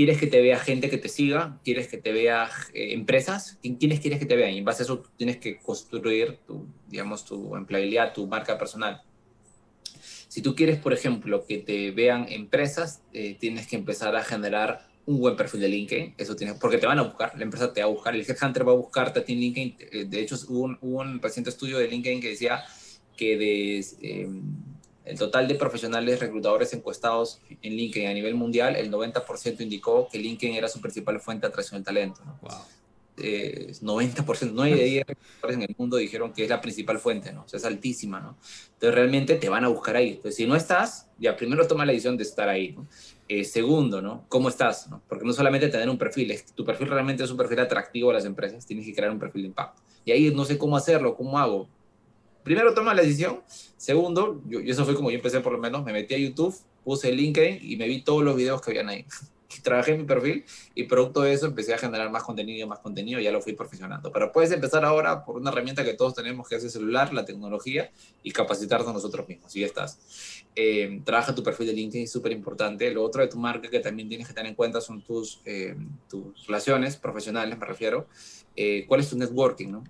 [0.00, 1.60] ¿Quieres que te vea gente que te siga?
[1.62, 3.58] ¿Quieres que te vea eh, empresas?
[3.60, 4.54] ¿Quiénes quieres que te vean?
[4.54, 9.02] Y en base a eso tienes que construir tu, digamos, tu empleabilidad, tu marca personal.
[10.26, 14.88] Si tú quieres, por ejemplo, que te vean empresas, eh, tienes que empezar a generar
[15.04, 17.82] un buen perfil de LinkedIn, eso tienes, porque te van a buscar, la empresa te
[17.82, 19.76] va a buscar, el headhunter va a buscarte a ti en LinkedIn.
[19.80, 22.64] Eh, de hecho, hubo un, hubo un reciente estudio de LinkedIn que decía
[23.18, 24.40] que de, em,
[25.04, 30.18] el total de profesionales reclutadores encuestados en LinkedIn a nivel mundial, el 90% indicó que
[30.18, 32.20] LinkedIn era su principal fuente de atracción del talento.
[32.24, 32.38] ¿no?
[32.42, 32.60] Wow.
[33.20, 37.42] 90%, 9 de 10 reclutadores en el mundo dijeron que es la principal fuente, ¿no?
[37.42, 38.36] O sea, es altísima, ¿no?
[38.74, 40.10] Entonces, realmente te van a buscar ahí.
[40.10, 42.86] Entonces, si no estás, ya primero toma la decisión de estar ahí, ¿no?
[43.28, 44.24] Eh, segundo, ¿no?
[44.28, 44.88] ¿Cómo estás?
[44.88, 45.02] ¿no?
[45.08, 48.14] Porque no solamente tener un perfil, es, tu perfil realmente es un perfil atractivo a
[48.14, 49.82] las empresas, tienes que crear un perfil de impacto.
[50.04, 51.68] Y ahí no sé cómo hacerlo, cómo hago.
[52.42, 53.40] Primero toma la decisión,
[53.76, 57.12] segundo, yo, eso fue como yo empecé por lo menos, me metí a YouTube, puse
[57.12, 59.04] LinkedIn y me vi todos los videos que habían ahí.
[59.62, 63.20] trabajé en mi perfil y producto de eso empecé a generar más contenido más contenido
[63.20, 64.12] y ya lo fui perfeccionando.
[64.12, 67.24] Pero puedes empezar ahora por una herramienta que todos tenemos que es el celular, la
[67.24, 67.90] tecnología
[68.22, 69.54] y capacitarnos nosotros mismos.
[69.56, 69.98] Y ya estás.
[70.54, 72.90] Eh, trabaja tu perfil de LinkedIn, súper importante.
[72.90, 75.76] Lo otro de tu marca que también tienes que tener en cuenta son tus, eh,
[76.08, 78.06] tus relaciones profesionales, me refiero.
[78.56, 79.68] Eh, ¿Cuál es tu networking?
[79.68, 79.84] ¿no?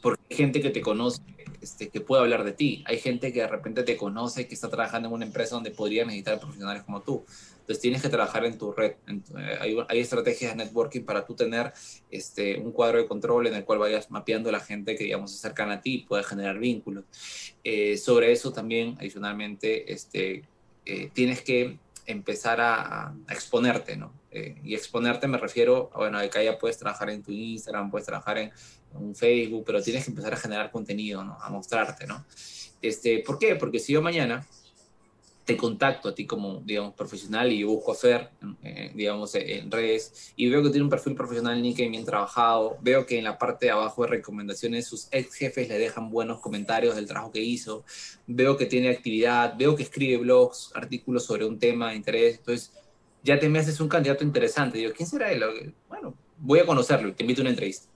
[0.00, 1.22] Porque hay gente que te conoce,
[1.60, 2.82] este, que puede hablar de ti.
[2.86, 6.04] Hay gente que de repente te conoce, que está trabajando en una empresa donde podría
[6.04, 7.24] necesitar profesionales como tú.
[7.60, 8.94] Entonces tienes que trabajar en tu red.
[9.06, 11.72] Eh, hay, hay, estrategias de networking para tú tener
[12.10, 15.30] este, un cuadro de control en el cual vayas mapeando a la gente que, digamos,
[15.30, 17.04] se acercan a ti y generar vínculos.
[17.62, 20.44] Eh, sobre eso también, adicionalmente, este,
[20.86, 24.12] eh, tienes que empezar a, exponerte, ¿no?
[24.64, 28.38] y exponerte me refiero, a, bueno, acá ya puedes trabajar en tu Instagram, puedes trabajar
[28.38, 28.52] en,
[28.94, 31.36] un Facebook, pero tienes que empezar a generar contenido, ¿no?
[31.40, 32.24] A mostrarte, ¿no?
[32.82, 33.56] Este, ¿Por qué?
[33.56, 34.46] Porque si yo mañana
[35.44, 38.30] te contacto a ti como, digamos, profesional y busco hacer,
[38.62, 42.78] eh, digamos, en redes y veo que tiene un perfil profesional en LinkedIn bien trabajado,
[42.82, 46.40] veo que en la parte de abajo de recomendaciones sus ex jefes le dejan buenos
[46.40, 47.84] comentarios del trabajo que hizo,
[48.28, 52.72] veo que tiene actividad, veo que escribe blogs, artículos sobre un tema de interés, entonces
[53.24, 54.78] ya te me haces un candidato interesante.
[54.78, 55.74] Digo, ¿quién será él?
[55.88, 57.88] Bueno, voy a conocerlo te invito a una entrevista.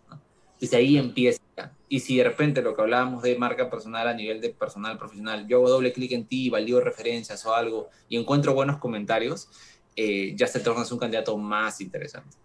[0.61, 1.40] Desde ahí empieza.
[1.88, 5.47] Y si de repente lo que hablábamos de marca personal a nivel de personal profesional,
[5.47, 9.49] yo hago doble clic en ti, valido referencias o algo y encuentro buenos comentarios,
[9.97, 12.37] eh, ya se tornas un candidato más interesante.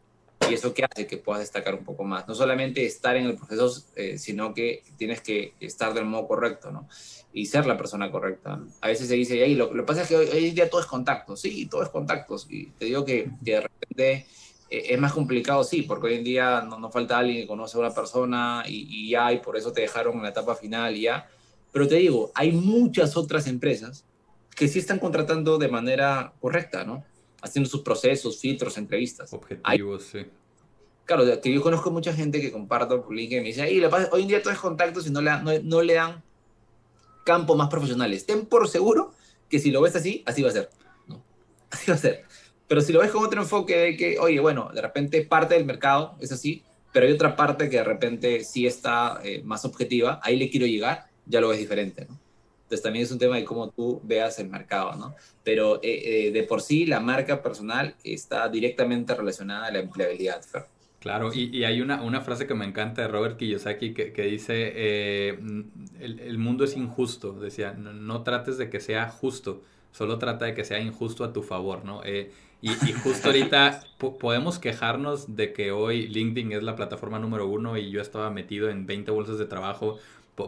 [0.49, 2.27] Y eso que hace que puedas destacar un poco más.
[2.27, 6.71] No solamente estar en el proceso, eh, sino que tienes que estar del modo correcto,
[6.71, 6.87] ¿no?
[7.33, 8.59] Y ser la persona correcta.
[8.81, 10.87] A veces se dice, ahí lo, que pasa es que hoy, hoy, día todo es
[10.87, 11.35] contacto.
[11.35, 12.47] Sí, todo es contactos.
[12.49, 14.25] Y te digo que, de repente
[14.69, 17.81] es más complicado, sí, porque hoy en día no, no falta alguien que conoce a
[17.81, 21.01] una persona y, y, ya, y por eso te dejaron en la etapa final y
[21.01, 21.27] ya.
[21.71, 24.05] Pero te digo, hay muchas otras empresas
[24.55, 27.03] que sí están contratando de manera correcta, ¿no?
[27.41, 29.31] Haciendo sus procesos, filtros, entrevistas.
[29.33, 30.25] Objetivos, sí.
[31.05, 34.27] Claro, que yo conozco mucha gente que comparto por LinkedIn y me dice, hoy en
[34.27, 36.21] día todo es contacto si no le, no, no le dan
[37.25, 38.25] campo más profesionales.
[38.25, 39.13] Ten por seguro
[39.49, 40.69] que si lo ves así, así va a ser.
[41.07, 41.23] ¿no?
[41.71, 42.25] Así va a ser.
[42.69, 45.65] Pero si lo ves con otro enfoque de que, oye, bueno, de repente parte del
[45.65, 50.19] mercado es así, pero hay otra parte que de repente sí está eh, más objetiva,
[50.21, 52.19] ahí le quiero llegar, ya lo ves diferente, ¿no?
[52.61, 55.15] Entonces también es un tema de cómo tú veas el mercado, ¿no?
[55.43, 60.43] Pero eh, eh, de por sí la marca personal está directamente relacionada a la empleabilidad,
[60.43, 60.65] Fer.
[60.99, 64.23] Claro, y, y, hay una, una frase que me encanta de Robert Kiyosaki que, que
[64.23, 70.19] dice, el, el, mundo es injusto, decía, no, no, trates de que sea justo, solo
[70.19, 72.01] trata de que sea injusto a tu favor, ¿no?
[72.61, 72.71] Y,
[73.03, 73.85] justo ahorita
[74.19, 78.69] podemos quejarnos de que hoy LinkedIn es la plataforma número uno y yo estaba metido
[78.69, 79.97] en 20 bolsas de trabajo.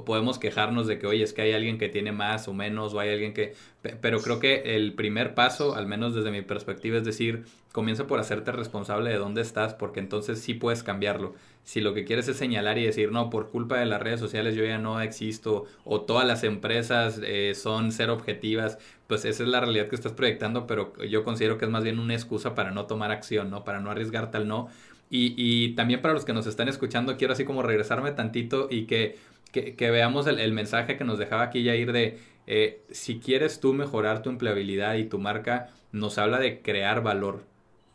[0.05, 2.99] Podemos quejarnos de que hoy es que hay alguien que tiene más o menos o
[2.99, 3.53] hay alguien que...
[4.01, 8.19] Pero creo que el primer paso, al menos desde mi perspectiva, es decir, comienza por
[8.19, 12.37] hacerte responsable de dónde estás porque entonces sí puedes cambiarlo si lo que quieres es
[12.37, 16.01] señalar y decir, no, por culpa de las redes sociales yo ya no existo, o
[16.01, 18.77] todas las empresas eh, son ser objetivas,
[19.07, 21.99] pues esa es la realidad que estás proyectando, pero yo considero que es más bien
[21.99, 23.63] una excusa para no tomar acción, ¿no?
[23.63, 24.69] Para no arriesgarte al no.
[25.11, 28.85] Y, y también para los que nos están escuchando, quiero así como regresarme tantito y
[28.85, 29.19] que,
[29.51, 34.23] que, veamos el, mensaje que nos dejaba aquí Yair de, eh, si quieres tú mejorar
[34.23, 37.43] tu empleabilidad y tu marca, nos habla de crear valor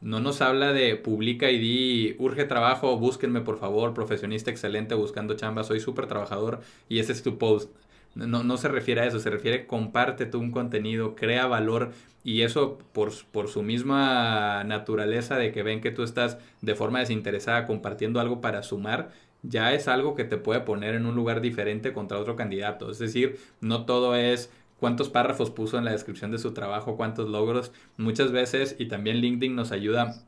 [0.00, 5.64] no nos habla de publica y urge trabajo, búsquenme por favor, profesionista excelente buscando chamba,
[5.64, 7.70] soy súper trabajador y ese es tu post.
[8.16, 11.92] No, no se refiere a eso, se refiere comparte tú un contenido, crea valor
[12.24, 17.00] y eso por, por su misma naturaleza de que ven que tú estás de forma
[17.00, 19.10] desinteresada compartiendo algo para sumar,
[19.42, 22.90] ya es algo que te puede poner en un lugar diferente contra otro candidato.
[22.90, 24.50] Es decir, no todo es
[24.80, 27.70] cuántos párrafos puso en la descripción de su trabajo, cuántos logros.
[27.98, 30.26] Muchas veces, y también LinkedIn nos ayuda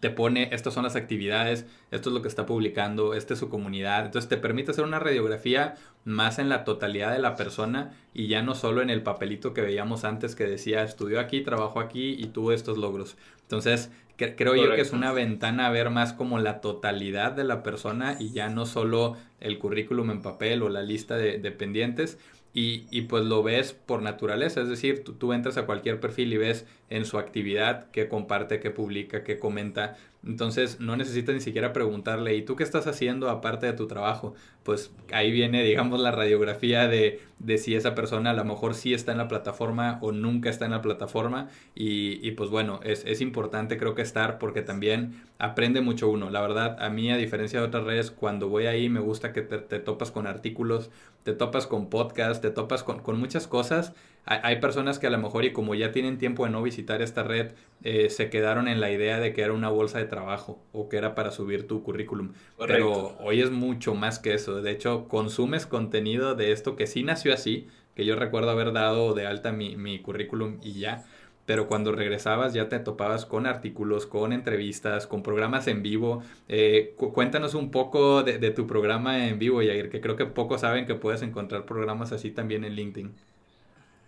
[0.00, 3.48] te pone, estas son las actividades, esto es lo que está publicando, esta es su
[3.48, 4.06] comunidad.
[4.06, 5.74] Entonces te permite hacer una radiografía
[6.04, 9.60] más en la totalidad de la persona y ya no solo en el papelito que
[9.60, 13.16] veíamos antes que decía estudió aquí, trabajó aquí y tuvo estos logros.
[13.42, 17.62] Entonces creo yo que es una ventana a ver más como la totalidad de la
[17.62, 22.18] persona y ya no solo el currículum en papel o la lista de, de pendientes.
[22.54, 26.32] Y, y, pues lo ves por naturaleza, es decir, tú, tú, entras a cualquier perfil
[26.32, 29.96] y ves en su actividad qué comparte, qué publica, qué comenta.
[30.26, 34.34] Entonces no necesitas ni siquiera preguntarle, ¿y tú qué estás haciendo aparte de tu trabajo?
[34.64, 38.92] Pues ahí viene, digamos, la radiografía de, de si esa persona a lo mejor sí
[38.92, 41.48] está en la plataforma o nunca está en la plataforma.
[41.74, 46.30] Y, y pues bueno, es, es importante creo que estar porque también aprende mucho uno.
[46.30, 49.42] La verdad, a mí a diferencia de otras redes, cuando voy ahí me gusta que
[49.42, 50.90] te, te topas con artículos,
[51.28, 53.92] te topas con podcasts, te topas con, con muchas cosas
[54.30, 57.22] hay, personas que a lo mejor y como ya tienen tiempo de no visitar esta
[57.22, 60.90] red, eh, se quedaron en la idea de que era una bolsa de trabajo o
[60.90, 62.32] que era para subir tu currículum.
[62.66, 64.60] Pero hoy es mucho más que eso.
[64.60, 69.14] De hecho, consumes contenido de esto que sí nació así, que yo recuerdo haber dado
[69.14, 71.06] de alta mi, mi currículum y ya
[71.48, 76.22] pero cuando regresabas ya te topabas con artículos, con entrevistas, con programas en vivo.
[76.46, 80.84] Eh, cuéntanos un poco de, tu programa en vivo, Yair, que creo que pocos saben
[80.84, 83.14] que puedes encontrar programas así también en LinkedIn.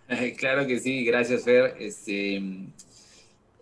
[0.37, 1.77] Claro que sí, gracias Fer.
[1.79, 2.35] Este,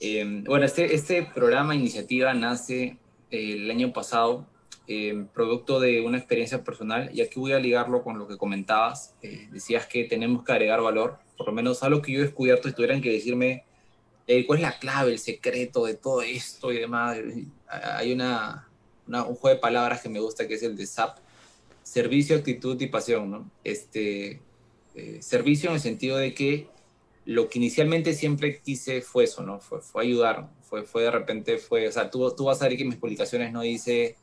[0.01, 2.97] em, bueno, este, este programa, iniciativa, nace
[3.31, 4.45] eh, el año pasado,
[4.87, 9.15] em, producto de una experiencia personal, y aquí voy a ligarlo con lo que comentabas.
[9.21, 12.67] Eh, decías que tenemos que agregar valor, por lo menos algo que yo he descubierto,
[12.67, 13.68] y tuvieran que decirme
[14.29, 17.17] eh, cuál es la clave, el secreto de todo esto y demás.
[17.67, 18.69] Hay una,
[19.07, 21.17] una, un juego de palabras que me gusta, que es el de SAP,
[21.81, 23.51] servicio, actitud y pasión, ¿no?
[23.63, 24.39] Este,
[24.93, 26.67] eh, servicio en el sentido de que
[27.25, 29.59] lo que inicialmente siempre quise fue eso, ¿no?
[29.61, 32.77] Fue, fue ayudar, fue, fue de repente, fue, o sea, tú, tú vas a ver
[32.77, 34.15] que mis publicaciones no dice,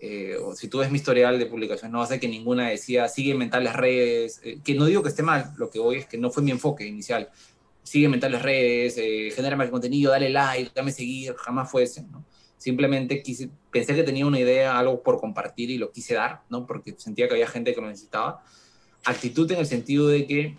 [0.00, 2.68] eh, o si tú ves mi historial de publicaciones, no vas a ver que ninguna
[2.68, 5.98] decía, sigue en las redes, eh, que no digo que esté mal, lo que voy
[5.98, 7.30] es que no fue mi enfoque inicial,
[7.82, 8.94] sigue en las redes,
[9.34, 12.24] genera más contenido, dale like, dame seguir, jamás fue ese, ¿no?
[12.56, 16.66] Simplemente quise, pensé que tenía una idea, algo por compartir y lo quise dar, ¿no?
[16.66, 18.44] Porque sentía que había gente que lo necesitaba
[19.04, 20.56] actitud en el sentido de que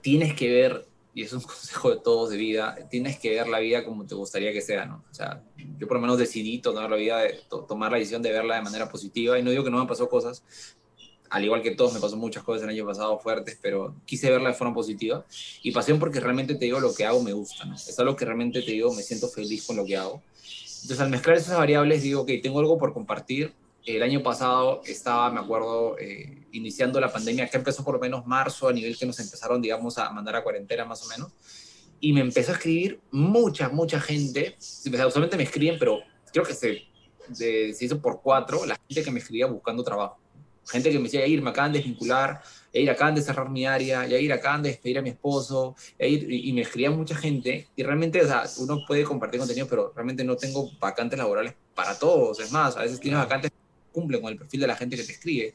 [0.00, 3.58] tienes que ver, y es un consejo de todos de vida, tienes que ver la
[3.58, 5.04] vida como te gustaría que sea, ¿no?
[5.10, 5.42] O sea,
[5.78, 8.62] yo por lo menos decidí tomar la vida, de, tomar la decisión de verla de
[8.62, 10.44] manera positiva, y no digo que no me pasó cosas,
[11.30, 14.50] al igual que todos me pasó muchas cosas el año pasado fuertes, pero quise verla
[14.50, 15.24] de forma positiva,
[15.62, 17.74] y pasión porque realmente te digo lo que hago me gusta, ¿no?
[17.74, 20.22] Es algo que realmente te digo, me siento feliz con lo que hago.
[20.82, 23.52] Entonces, al mezclar esas variables, digo, que tengo algo por compartir,
[23.84, 28.26] el año pasado estaba, me acuerdo, eh, iniciando la pandemia, que empezó por lo menos
[28.26, 31.32] marzo, a nivel que nos empezaron, digamos, a mandar a cuarentena más o menos.
[32.00, 34.56] Y me empezó a escribir mucha, mucha gente.
[34.58, 36.00] Usualmente me escriben, pero
[36.32, 36.82] creo que se,
[37.32, 40.18] se hizo por cuatro, la gente que me escribía buscando trabajo.
[40.66, 42.42] Gente que me decía, ir, me acaban de desvincular,
[42.72, 46.52] ir, acaban de cerrar mi área, ir, acaban de despedir a mi esposo, y, y
[46.52, 47.68] me escribía mucha gente.
[47.74, 51.98] Y realmente, o sea, uno puede compartir contenido, pero realmente no tengo vacantes laborales para
[51.98, 52.38] todos.
[52.40, 53.50] Es más, a veces tienes vacantes
[53.92, 55.54] cumple con el perfil de la gente que te escribe.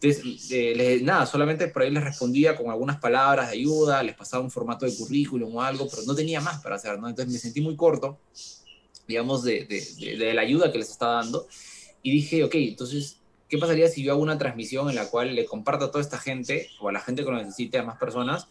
[0.00, 4.44] Entonces, eh, nada, solamente por ahí les respondía con algunas palabras de ayuda, les pasaba
[4.44, 7.08] un formato de currículum o algo, pero no tenía más para hacer, ¿no?
[7.08, 8.20] Entonces me sentí muy corto,
[9.08, 11.48] digamos, de, de, de, la ayuda que les estaba dando
[12.02, 13.17] y dije, ok, entonces,
[13.48, 16.18] ¿qué pasaría si yo hago una transmisión en la cual le comparto a toda esta
[16.18, 18.48] gente o a la gente que lo necesite, a más personas,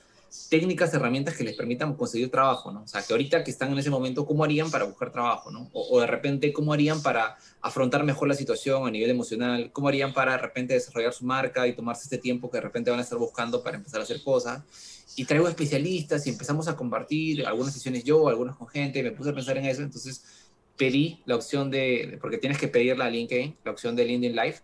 [0.50, 2.84] técnicas, herramientas que les permitan conseguir trabajo, ¿no?
[2.84, 5.70] O sea, que ahorita que están en ese momento, ¿cómo harían para buscar trabajo, ¿no?
[5.74, 9.72] O, de repente, ¿cómo harían para afrontar mejor la situación a nivel emocional?
[9.72, 12.92] ¿Cómo harían para de repente desarrollar su marca y tomarse este tiempo que de repente
[12.92, 14.64] van a estar buscando para empezar a hacer cosas?
[15.16, 19.32] Y traigo especialistas y empezamos a compartir algunas sesiones yo, algunas con gente, me puse
[19.32, 20.24] a pensar en eso, entonces
[20.78, 24.58] pedí la opción de, porque tienes que pedirla a LinkedIn, la opción de LinkedIn Live,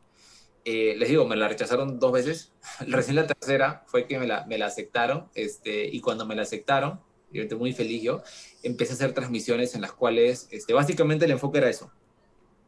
[0.65, 2.51] eh, les digo, me la rechazaron dos veces.
[2.87, 5.29] Recién la tercera fue que me la, aceptaron.
[5.35, 6.99] Este, y cuando me la aceptaron,
[7.31, 8.23] yo muy feliz yo,
[8.61, 11.91] empecé a hacer transmisiones en las cuales este, básicamente el enfoque era eso.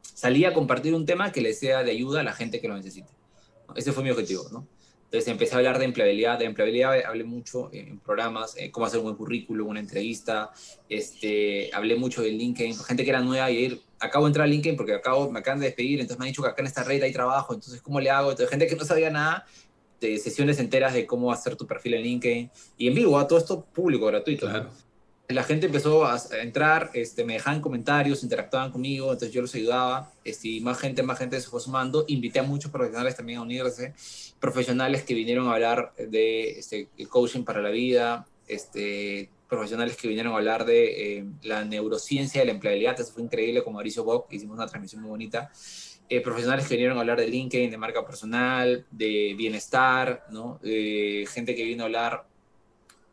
[0.02, 2.76] Salía a compartir un tema que le sea de ayuda a la gente que lo
[2.76, 3.10] necesite.
[3.76, 4.68] Ese fue mi objetivo, ¿no?
[5.06, 6.40] Entonces empecé a hablar de empleabilidad.
[6.40, 10.52] De empleabilidad hablé mucho en programas, eh, cómo hacer un buen currículum, una entrevista.
[10.90, 14.48] Este, hablé mucho de LinkedIn, gente que era nueva y ir, acabo de entrar a
[14.48, 16.84] LinkedIn porque acabo, me acaban de despedir, entonces me han dicho que acá en esta
[16.84, 18.32] red hay trabajo, entonces ¿cómo le hago?
[18.32, 19.46] Entonces gente que no sabía nada,
[20.00, 23.40] de sesiones enteras de cómo hacer tu perfil en LinkedIn y en vivo, a todo
[23.40, 24.48] esto público, gratuito.
[24.48, 24.70] Claro
[25.28, 30.12] la gente empezó a entrar, este, me dejaban comentarios, interactuaban conmigo, entonces yo los ayudaba,
[30.24, 32.06] este, y más gente, más gente se fue sumando.
[32.08, 33.94] Invité a muchos profesionales también a unirse,
[34.40, 40.08] profesionales que vinieron a hablar de este, el coaching para la vida, este, profesionales que
[40.08, 44.04] vinieron a hablar de eh, la neurociencia de la empleabilidad, eso fue increíble con Mauricio
[44.04, 45.52] Bock, hicimos una transmisión muy bonita.
[46.08, 50.60] Eh, profesionales que vinieron a hablar de LinkedIn, de marca personal, de bienestar, ¿no?
[50.62, 52.26] Gente que vino a hablar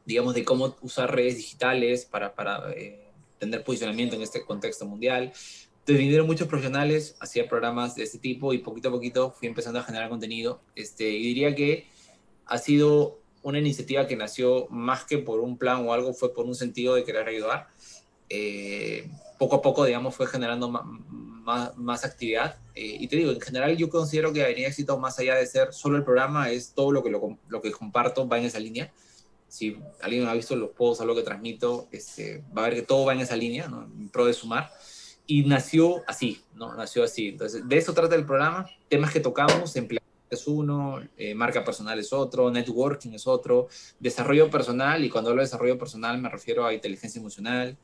[0.05, 2.99] digamos, de cómo usar redes digitales para, para eh,
[3.39, 5.33] tener posicionamiento en este contexto mundial.
[5.81, 9.81] Entonces vinieron muchos profesionales, hacía programas de este tipo y poquito a poquito fui empezando
[9.81, 10.61] a generar contenido.
[10.75, 11.87] Este, y diría que
[12.47, 16.47] ha sido una iniciativa que nació más que por un plan o algo, fue por
[16.47, 17.69] un sentido de querer ayudar.
[18.29, 22.57] Eh, poco a poco, digamos, fue generando más, más, actividad.
[22.75, 25.73] Eh, y te digo, en general yo considero que Avenida Éxito, más allá de ser
[25.73, 28.93] solo el programa, es todo lo que, lo, lo que comparto va en esa línea
[29.53, 33.05] si alguien ha visto los posts, algo que transmito, este, va a ver que todo
[33.05, 33.83] va en esa línea, ¿no?
[33.83, 34.71] en pro de sumar.
[35.27, 36.75] Y nació así, ¿no?
[36.75, 37.29] Nació así.
[37.29, 38.67] Entonces, de eso trata el programa.
[38.89, 43.69] Temas que tocamos, empleado es uno, eh, marca personal es otro, networking es otro,
[44.01, 47.77] desarrollo personal, y cuando hablo de desarrollo personal me refiero a inteligencia emocional.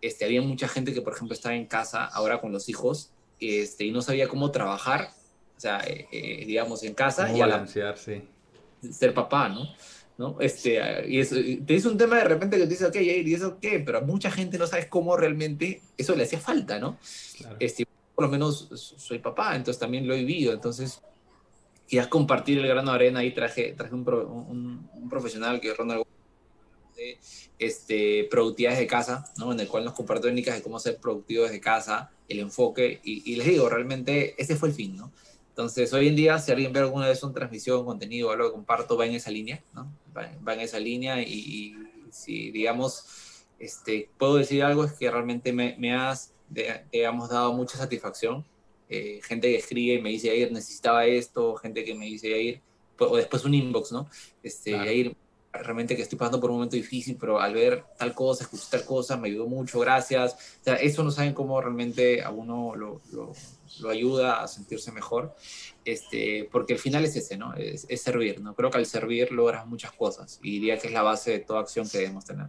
[0.00, 3.84] Este, había mucha gente que, por ejemplo, estaba en casa ahora con los hijos este,
[3.84, 5.08] y no sabía cómo trabajar,
[5.56, 7.32] o sea, eh, eh, digamos, en casa.
[7.34, 8.22] y balancear, sí.
[8.92, 9.66] Ser papá, ¿no?
[10.18, 10.36] ¿no?
[10.40, 10.78] Este,
[11.08, 13.80] y eso, te dice un tema de repente que te dice, ok, ¿y eso qué?
[13.80, 16.98] Pero a mucha gente no sabes cómo realmente eso le hacía falta, ¿no?
[17.58, 21.02] Este, por lo menos soy papá, entonces también lo he vivido, entonces
[21.88, 26.00] querías compartir el grano de arena y traje, traje un, profesional que ronda
[26.96, 27.18] de
[27.58, 29.52] este, productividades de casa, ¿no?
[29.52, 33.32] en el cual nos compartió técnicas de cómo ser productivo desde casa, el enfoque, y,
[33.32, 35.12] y les digo, realmente ese fue el fin, ¿no?
[35.54, 38.96] Entonces, hoy en día, si alguien ve alguna vez una transmisión, contenido algo que comparto,
[38.96, 39.88] va en esa línea, ¿no?
[40.16, 41.76] Va, en esa línea y,
[42.10, 46.32] si, digamos, este, puedo decir algo, es que realmente me, me has,
[46.90, 48.44] digamos, dado mucha satisfacción.
[48.88, 52.60] Eh, gente que escribe y me dice, ayer necesitaba esto, gente que me dice, ayer,
[52.98, 54.08] o después un inbox, ¿no?
[54.42, 55.16] Este, ayer,
[55.52, 58.84] realmente que estoy pasando por un momento difícil, pero al ver tal cosa, escuchar tal
[58.84, 60.34] cosa, me ayudó mucho, gracias.
[60.60, 63.32] O sea, eso no saben cómo realmente a uno lo, lo,
[63.80, 65.34] lo ayuda a sentirse mejor,
[65.84, 67.54] este, porque el final es ese, ¿no?
[67.54, 68.54] Es, es, servir, ¿no?
[68.54, 71.60] Creo que al servir logras muchas cosas y diría que es la base de toda
[71.60, 72.46] acción que debemos tener.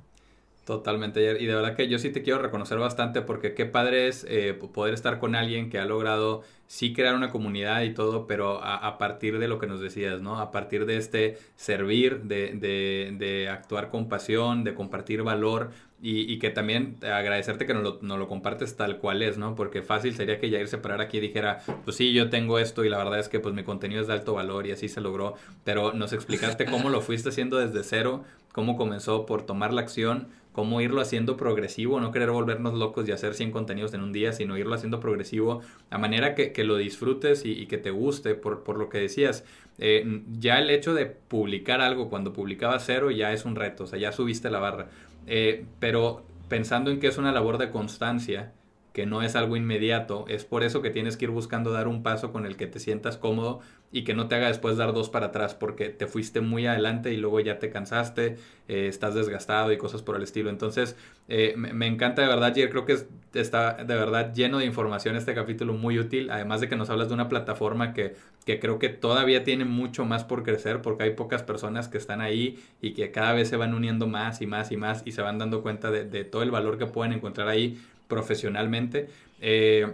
[0.66, 4.26] Totalmente, y de verdad que yo sí te quiero reconocer bastante porque qué padre es
[4.28, 8.63] eh, poder estar con alguien que ha logrado sí crear una comunidad y todo, pero
[8.63, 10.39] a, partir de lo que nos decías, ¿no?
[10.39, 15.70] A partir de este servir, de, de, de actuar con pasión, de compartir valor
[16.01, 19.55] y, que también agradecerte que nos lo, nos lo, compartes tal cual es, ¿no?
[19.55, 22.84] Porque fácil sería que Jair se parara aquí y dijera, pues sí, yo tengo esto
[22.84, 25.01] y la verdad es que pues mi contenido es de alto valor y así se
[25.01, 29.82] logró, pero nos explicaste cómo lo fuiste haciendo desde cero, cómo comenzó por tomar la
[29.82, 34.14] acción, cómo irlo haciendo progresivo, no querer volvernos locos y hacer 100 contenidos en un
[34.14, 38.36] día, sino irlo haciendo progresivo, a manera que, que lo disfrutes y, que te guste,
[38.36, 39.43] por, por lo que decías.
[39.80, 43.88] Eh, ya el hecho de publicar algo cuando publicaba cero ya es un reto, o
[43.88, 44.88] sea, ya subiste la barra.
[45.28, 48.53] Eh, pero pensando en que es una labor de constancia,
[48.96, 52.02] que no es algo inmediato, es por eso que tienes que ir buscando dar un
[52.02, 53.60] paso con el que te sientas cómodo
[53.91, 57.12] y que no te haga después dar dos para atrás porque te fuiste muy adelante
[57.12, 58.38] y luego ya te cansaste,
[58.70, 60.50] eh, estás desgastado y cosas por el estilo.
[60.50, 60.96] Entonces,
[61.28, 62.98] eh, me, encanta de verdad, Jer, creo que
[63.34, 67.10] está de verdad lleno de información este capítulo, muy útil, además de que nos hablas
[67.10, 68.16] de una plataforma que,
[68.46, 72.22] que creo que todavía tiene mucho más por crecer porque hay pocas personas que están
[72.22, 75.22] ahí y que cada vez se van uniendo más y más y más y se
[75.22, 77.78] van dando cuenta de, de todo el valor que pueden encontrar ahí
[78.08, 79.10] profesionalmente.
[79.41, 79.93] Eh,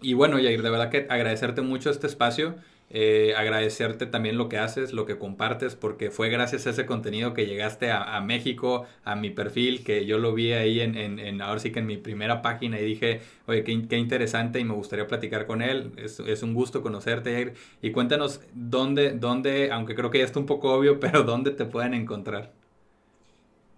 [0.00, 2.56] y bueno, Yair, de verdad que agradecerte mucho este espacio.
[2.88, 7.34] Eh, agradecerte también lo que haces, lo que compartes, porque fue gracias a ese contenido
[7.34, 11.58] que llegaste a, México, a mi perfil, que yo lo vi ahí en, en, ahora
[11.58, 15.46] sí que en mi primera página y dije, oye, qué, interesante y me gustaría platicar
[15.46, 15.92] con él.
[15.96, 17.54] Es, un gusto conocerte, Jair.
[17.82, 21.64] Y cuéntanos dónde, dónde, aunque creo que ya está un poco obvio, pero dónde te
[21.64, 22.52] pueden encontrar.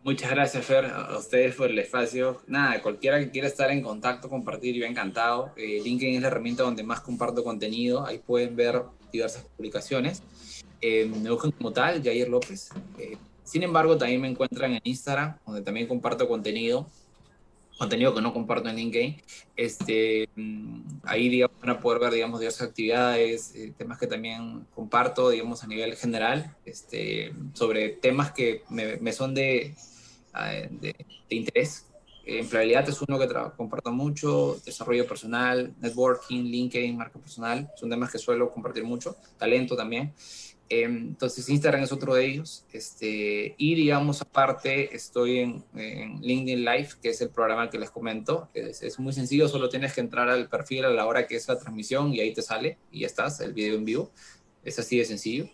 [0.04, 2.40] Muchas gracias, Fer, a ustedes por el espacio.
[2.46, 5.52] Nada, cualquiera que quiera estar en contacto, compartir, yo encantado.
[5.56, 8.06] Eh, LinkedIn es la herramienta donde más comparto contenido.
[8.06, 8.82] Ahí pueden ver
[9.12, 10.22] diversas publicaciones.
[10.80, 12.70] Eh, me buscan como tal, Jair López.
[12.98, 16.86] Eh, sin embargo, también me encuentran en Instagram, donde también comparto contenido.
[17.78, 19.22] Contenido que no comparto en LinkedIn.
[19.56, 24.66] Este, mm, ahí digamos, van a poder ver digamos, diversas actividades, eh, temas que también
[24.74, 29.74] comparto digamos, a nivel general, este, sobre temas que me, me son de,
[30.34, 30.94] ah, de,
[31.28, 31.86] de, interés.
[32.24, 33.26] Empleabilidad es uno que
[33.56, 39.74] comparto mucho, desarrollo personal, networking, LinkedIn, marca personal, son temas que suelo compartir mucho, talento
[39.74, 40.12] también.
[40.70, 42.64] Em, entonces Instagram es otro de ellos.
[42.72, 45.64] Este, y digamos, aparte, estoy en,
[46.20, 48.48] LinkedIn Live, que es el programa que les comento.
[48.54, 51.48] Es, es, muy sencillo, solo tienes que entrar al perfil a la hora que es
[51.48, 54.10] la transmisión y ahí te sale y ya estás, el video en vivo.
[54.64, 55.48] Es así de sencillo.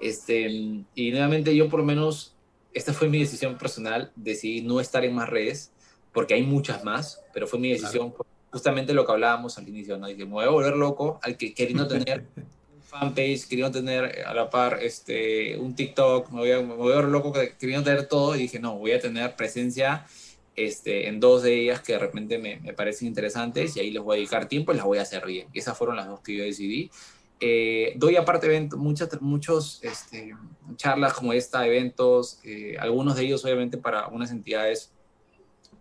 [0.00, 0.48] Este,
[0.94, 2.34] y nuevamente yo por lo menos,
[2.74, 5.72] esta fue mi decisión personal, decidí no estar en más redes,
[6.12, 8.14] porque hay muchas más, pero fue mi decisión,
[8.50, 10.06] justamente lo que hablábamos al inicio, ¿no?
[10.06, 12.26] Dije, me voy a volver loco al que queriendo tener
[12.86, 16.96] fanpage, queriendo tener a la par este, un TikTok, me voy, a, me voy a
[16.96, 20.06] ver loco queriendo tener todo y dije, no, voy a tener presencia
[20.54, 24.02] este, en dos de ellas que de repente me, me, parecen interesantes y ahí les
[24.02, 25.48] voy a dedicar tiempo y las voy a hacer bien.
[25.52, 26.90] Y esas fueron las dos que yo decidí.
[27.38, 30.34] Eh, doy aparte eventos, muchas muchos, este,
[30.76, 34.90] charlas como esta, eventos, eh, algunos de ellos obviamente para algunas entidades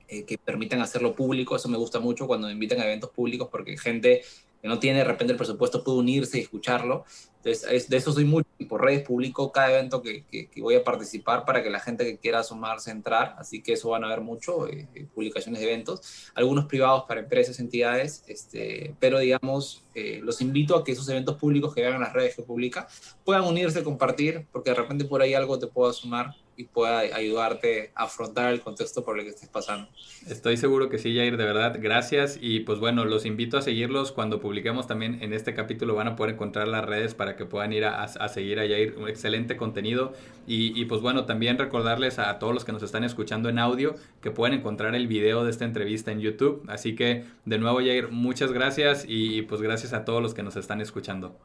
[0.10, 3.48] eh, que permitan hacerlo público, eso me gusta mucho cuando me invitan a eventos públicos
[3.50, 4.24] porque gente
[4.68, 7.06] no tiene de repente el presupuesto puede unirse y escucharlo.
[7.44, 8.48] Entonces, de eso soy mucho.
[8.58, 12.04] Y por redes publico cada evento que, que, voy a participar para que la gente
[12.04, 13.36] que quiera sumarse entrar.
[13.38, 16.32] Así que eso van a ver mucho, eh, eh, publicaciones de eventos.
[16.34, 18.24] Algunos privados para empresas, entidades.
[18.28, 22.36] Este, pero digamos, eh, los invito a que esos eventos públicos que vean las redes
[22.36, 22.88] que publica
[23.24, 27.92] puedan unirse, compartir, porque de repente por ahí algo te pueda sumar y pueda ayudarte
[27.96, 29.90] a afrontar el contexto por el que estés pasando.
[30.28, 32.38] Estoy seguro que sí, Jair, de verdad, gracias.
[32.42, 35.96] Y pues bueno, los invito a seguirlos cuando publiquemos también en este capítulo.
[35.96, 38.96] Van a poder encontrar las redes para que puedan ir a, seguir a Jair.
[38.98, 40.14] Un excelente contenido.
[40.48, 43.96] Y, y, pues bueno, también recordarles a todos los que nos están escuchando en audio
[44.22, 46.64] que pueden encontrar el video de esta entrevista en YouTube.
[46.68, 50.56] Así que de nuevo, Jair, muchas gracias y pues gracias a todos los que nos
[50.56, 51.38] están escuchando.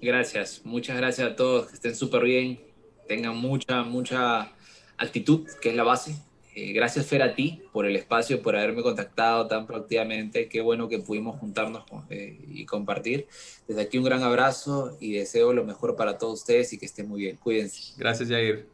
[0.00, 2.73] Gracias, muchas gracias a todos, que estén súper bien
[3.06, 4.52] tengan mucha, mucha
[4.96, 6.16] actitud, que es la base.
[6.56, 10.48] Eh, gracias, Fer, a ti por el espacio, por haberme contactado tan proactivamente.
[10.48, 13.26] Qué bueno que pudimos juntarnos eh, y compartir.
[13.66, 17.08] Desde aquí un gran abrazo y deseo lo mejor para todos ustedes y que estén
[17.08, 17.36] muy bien.
[17.36, 17.94] Cuídense.
[17.96, 18.73] Gracias, Jair.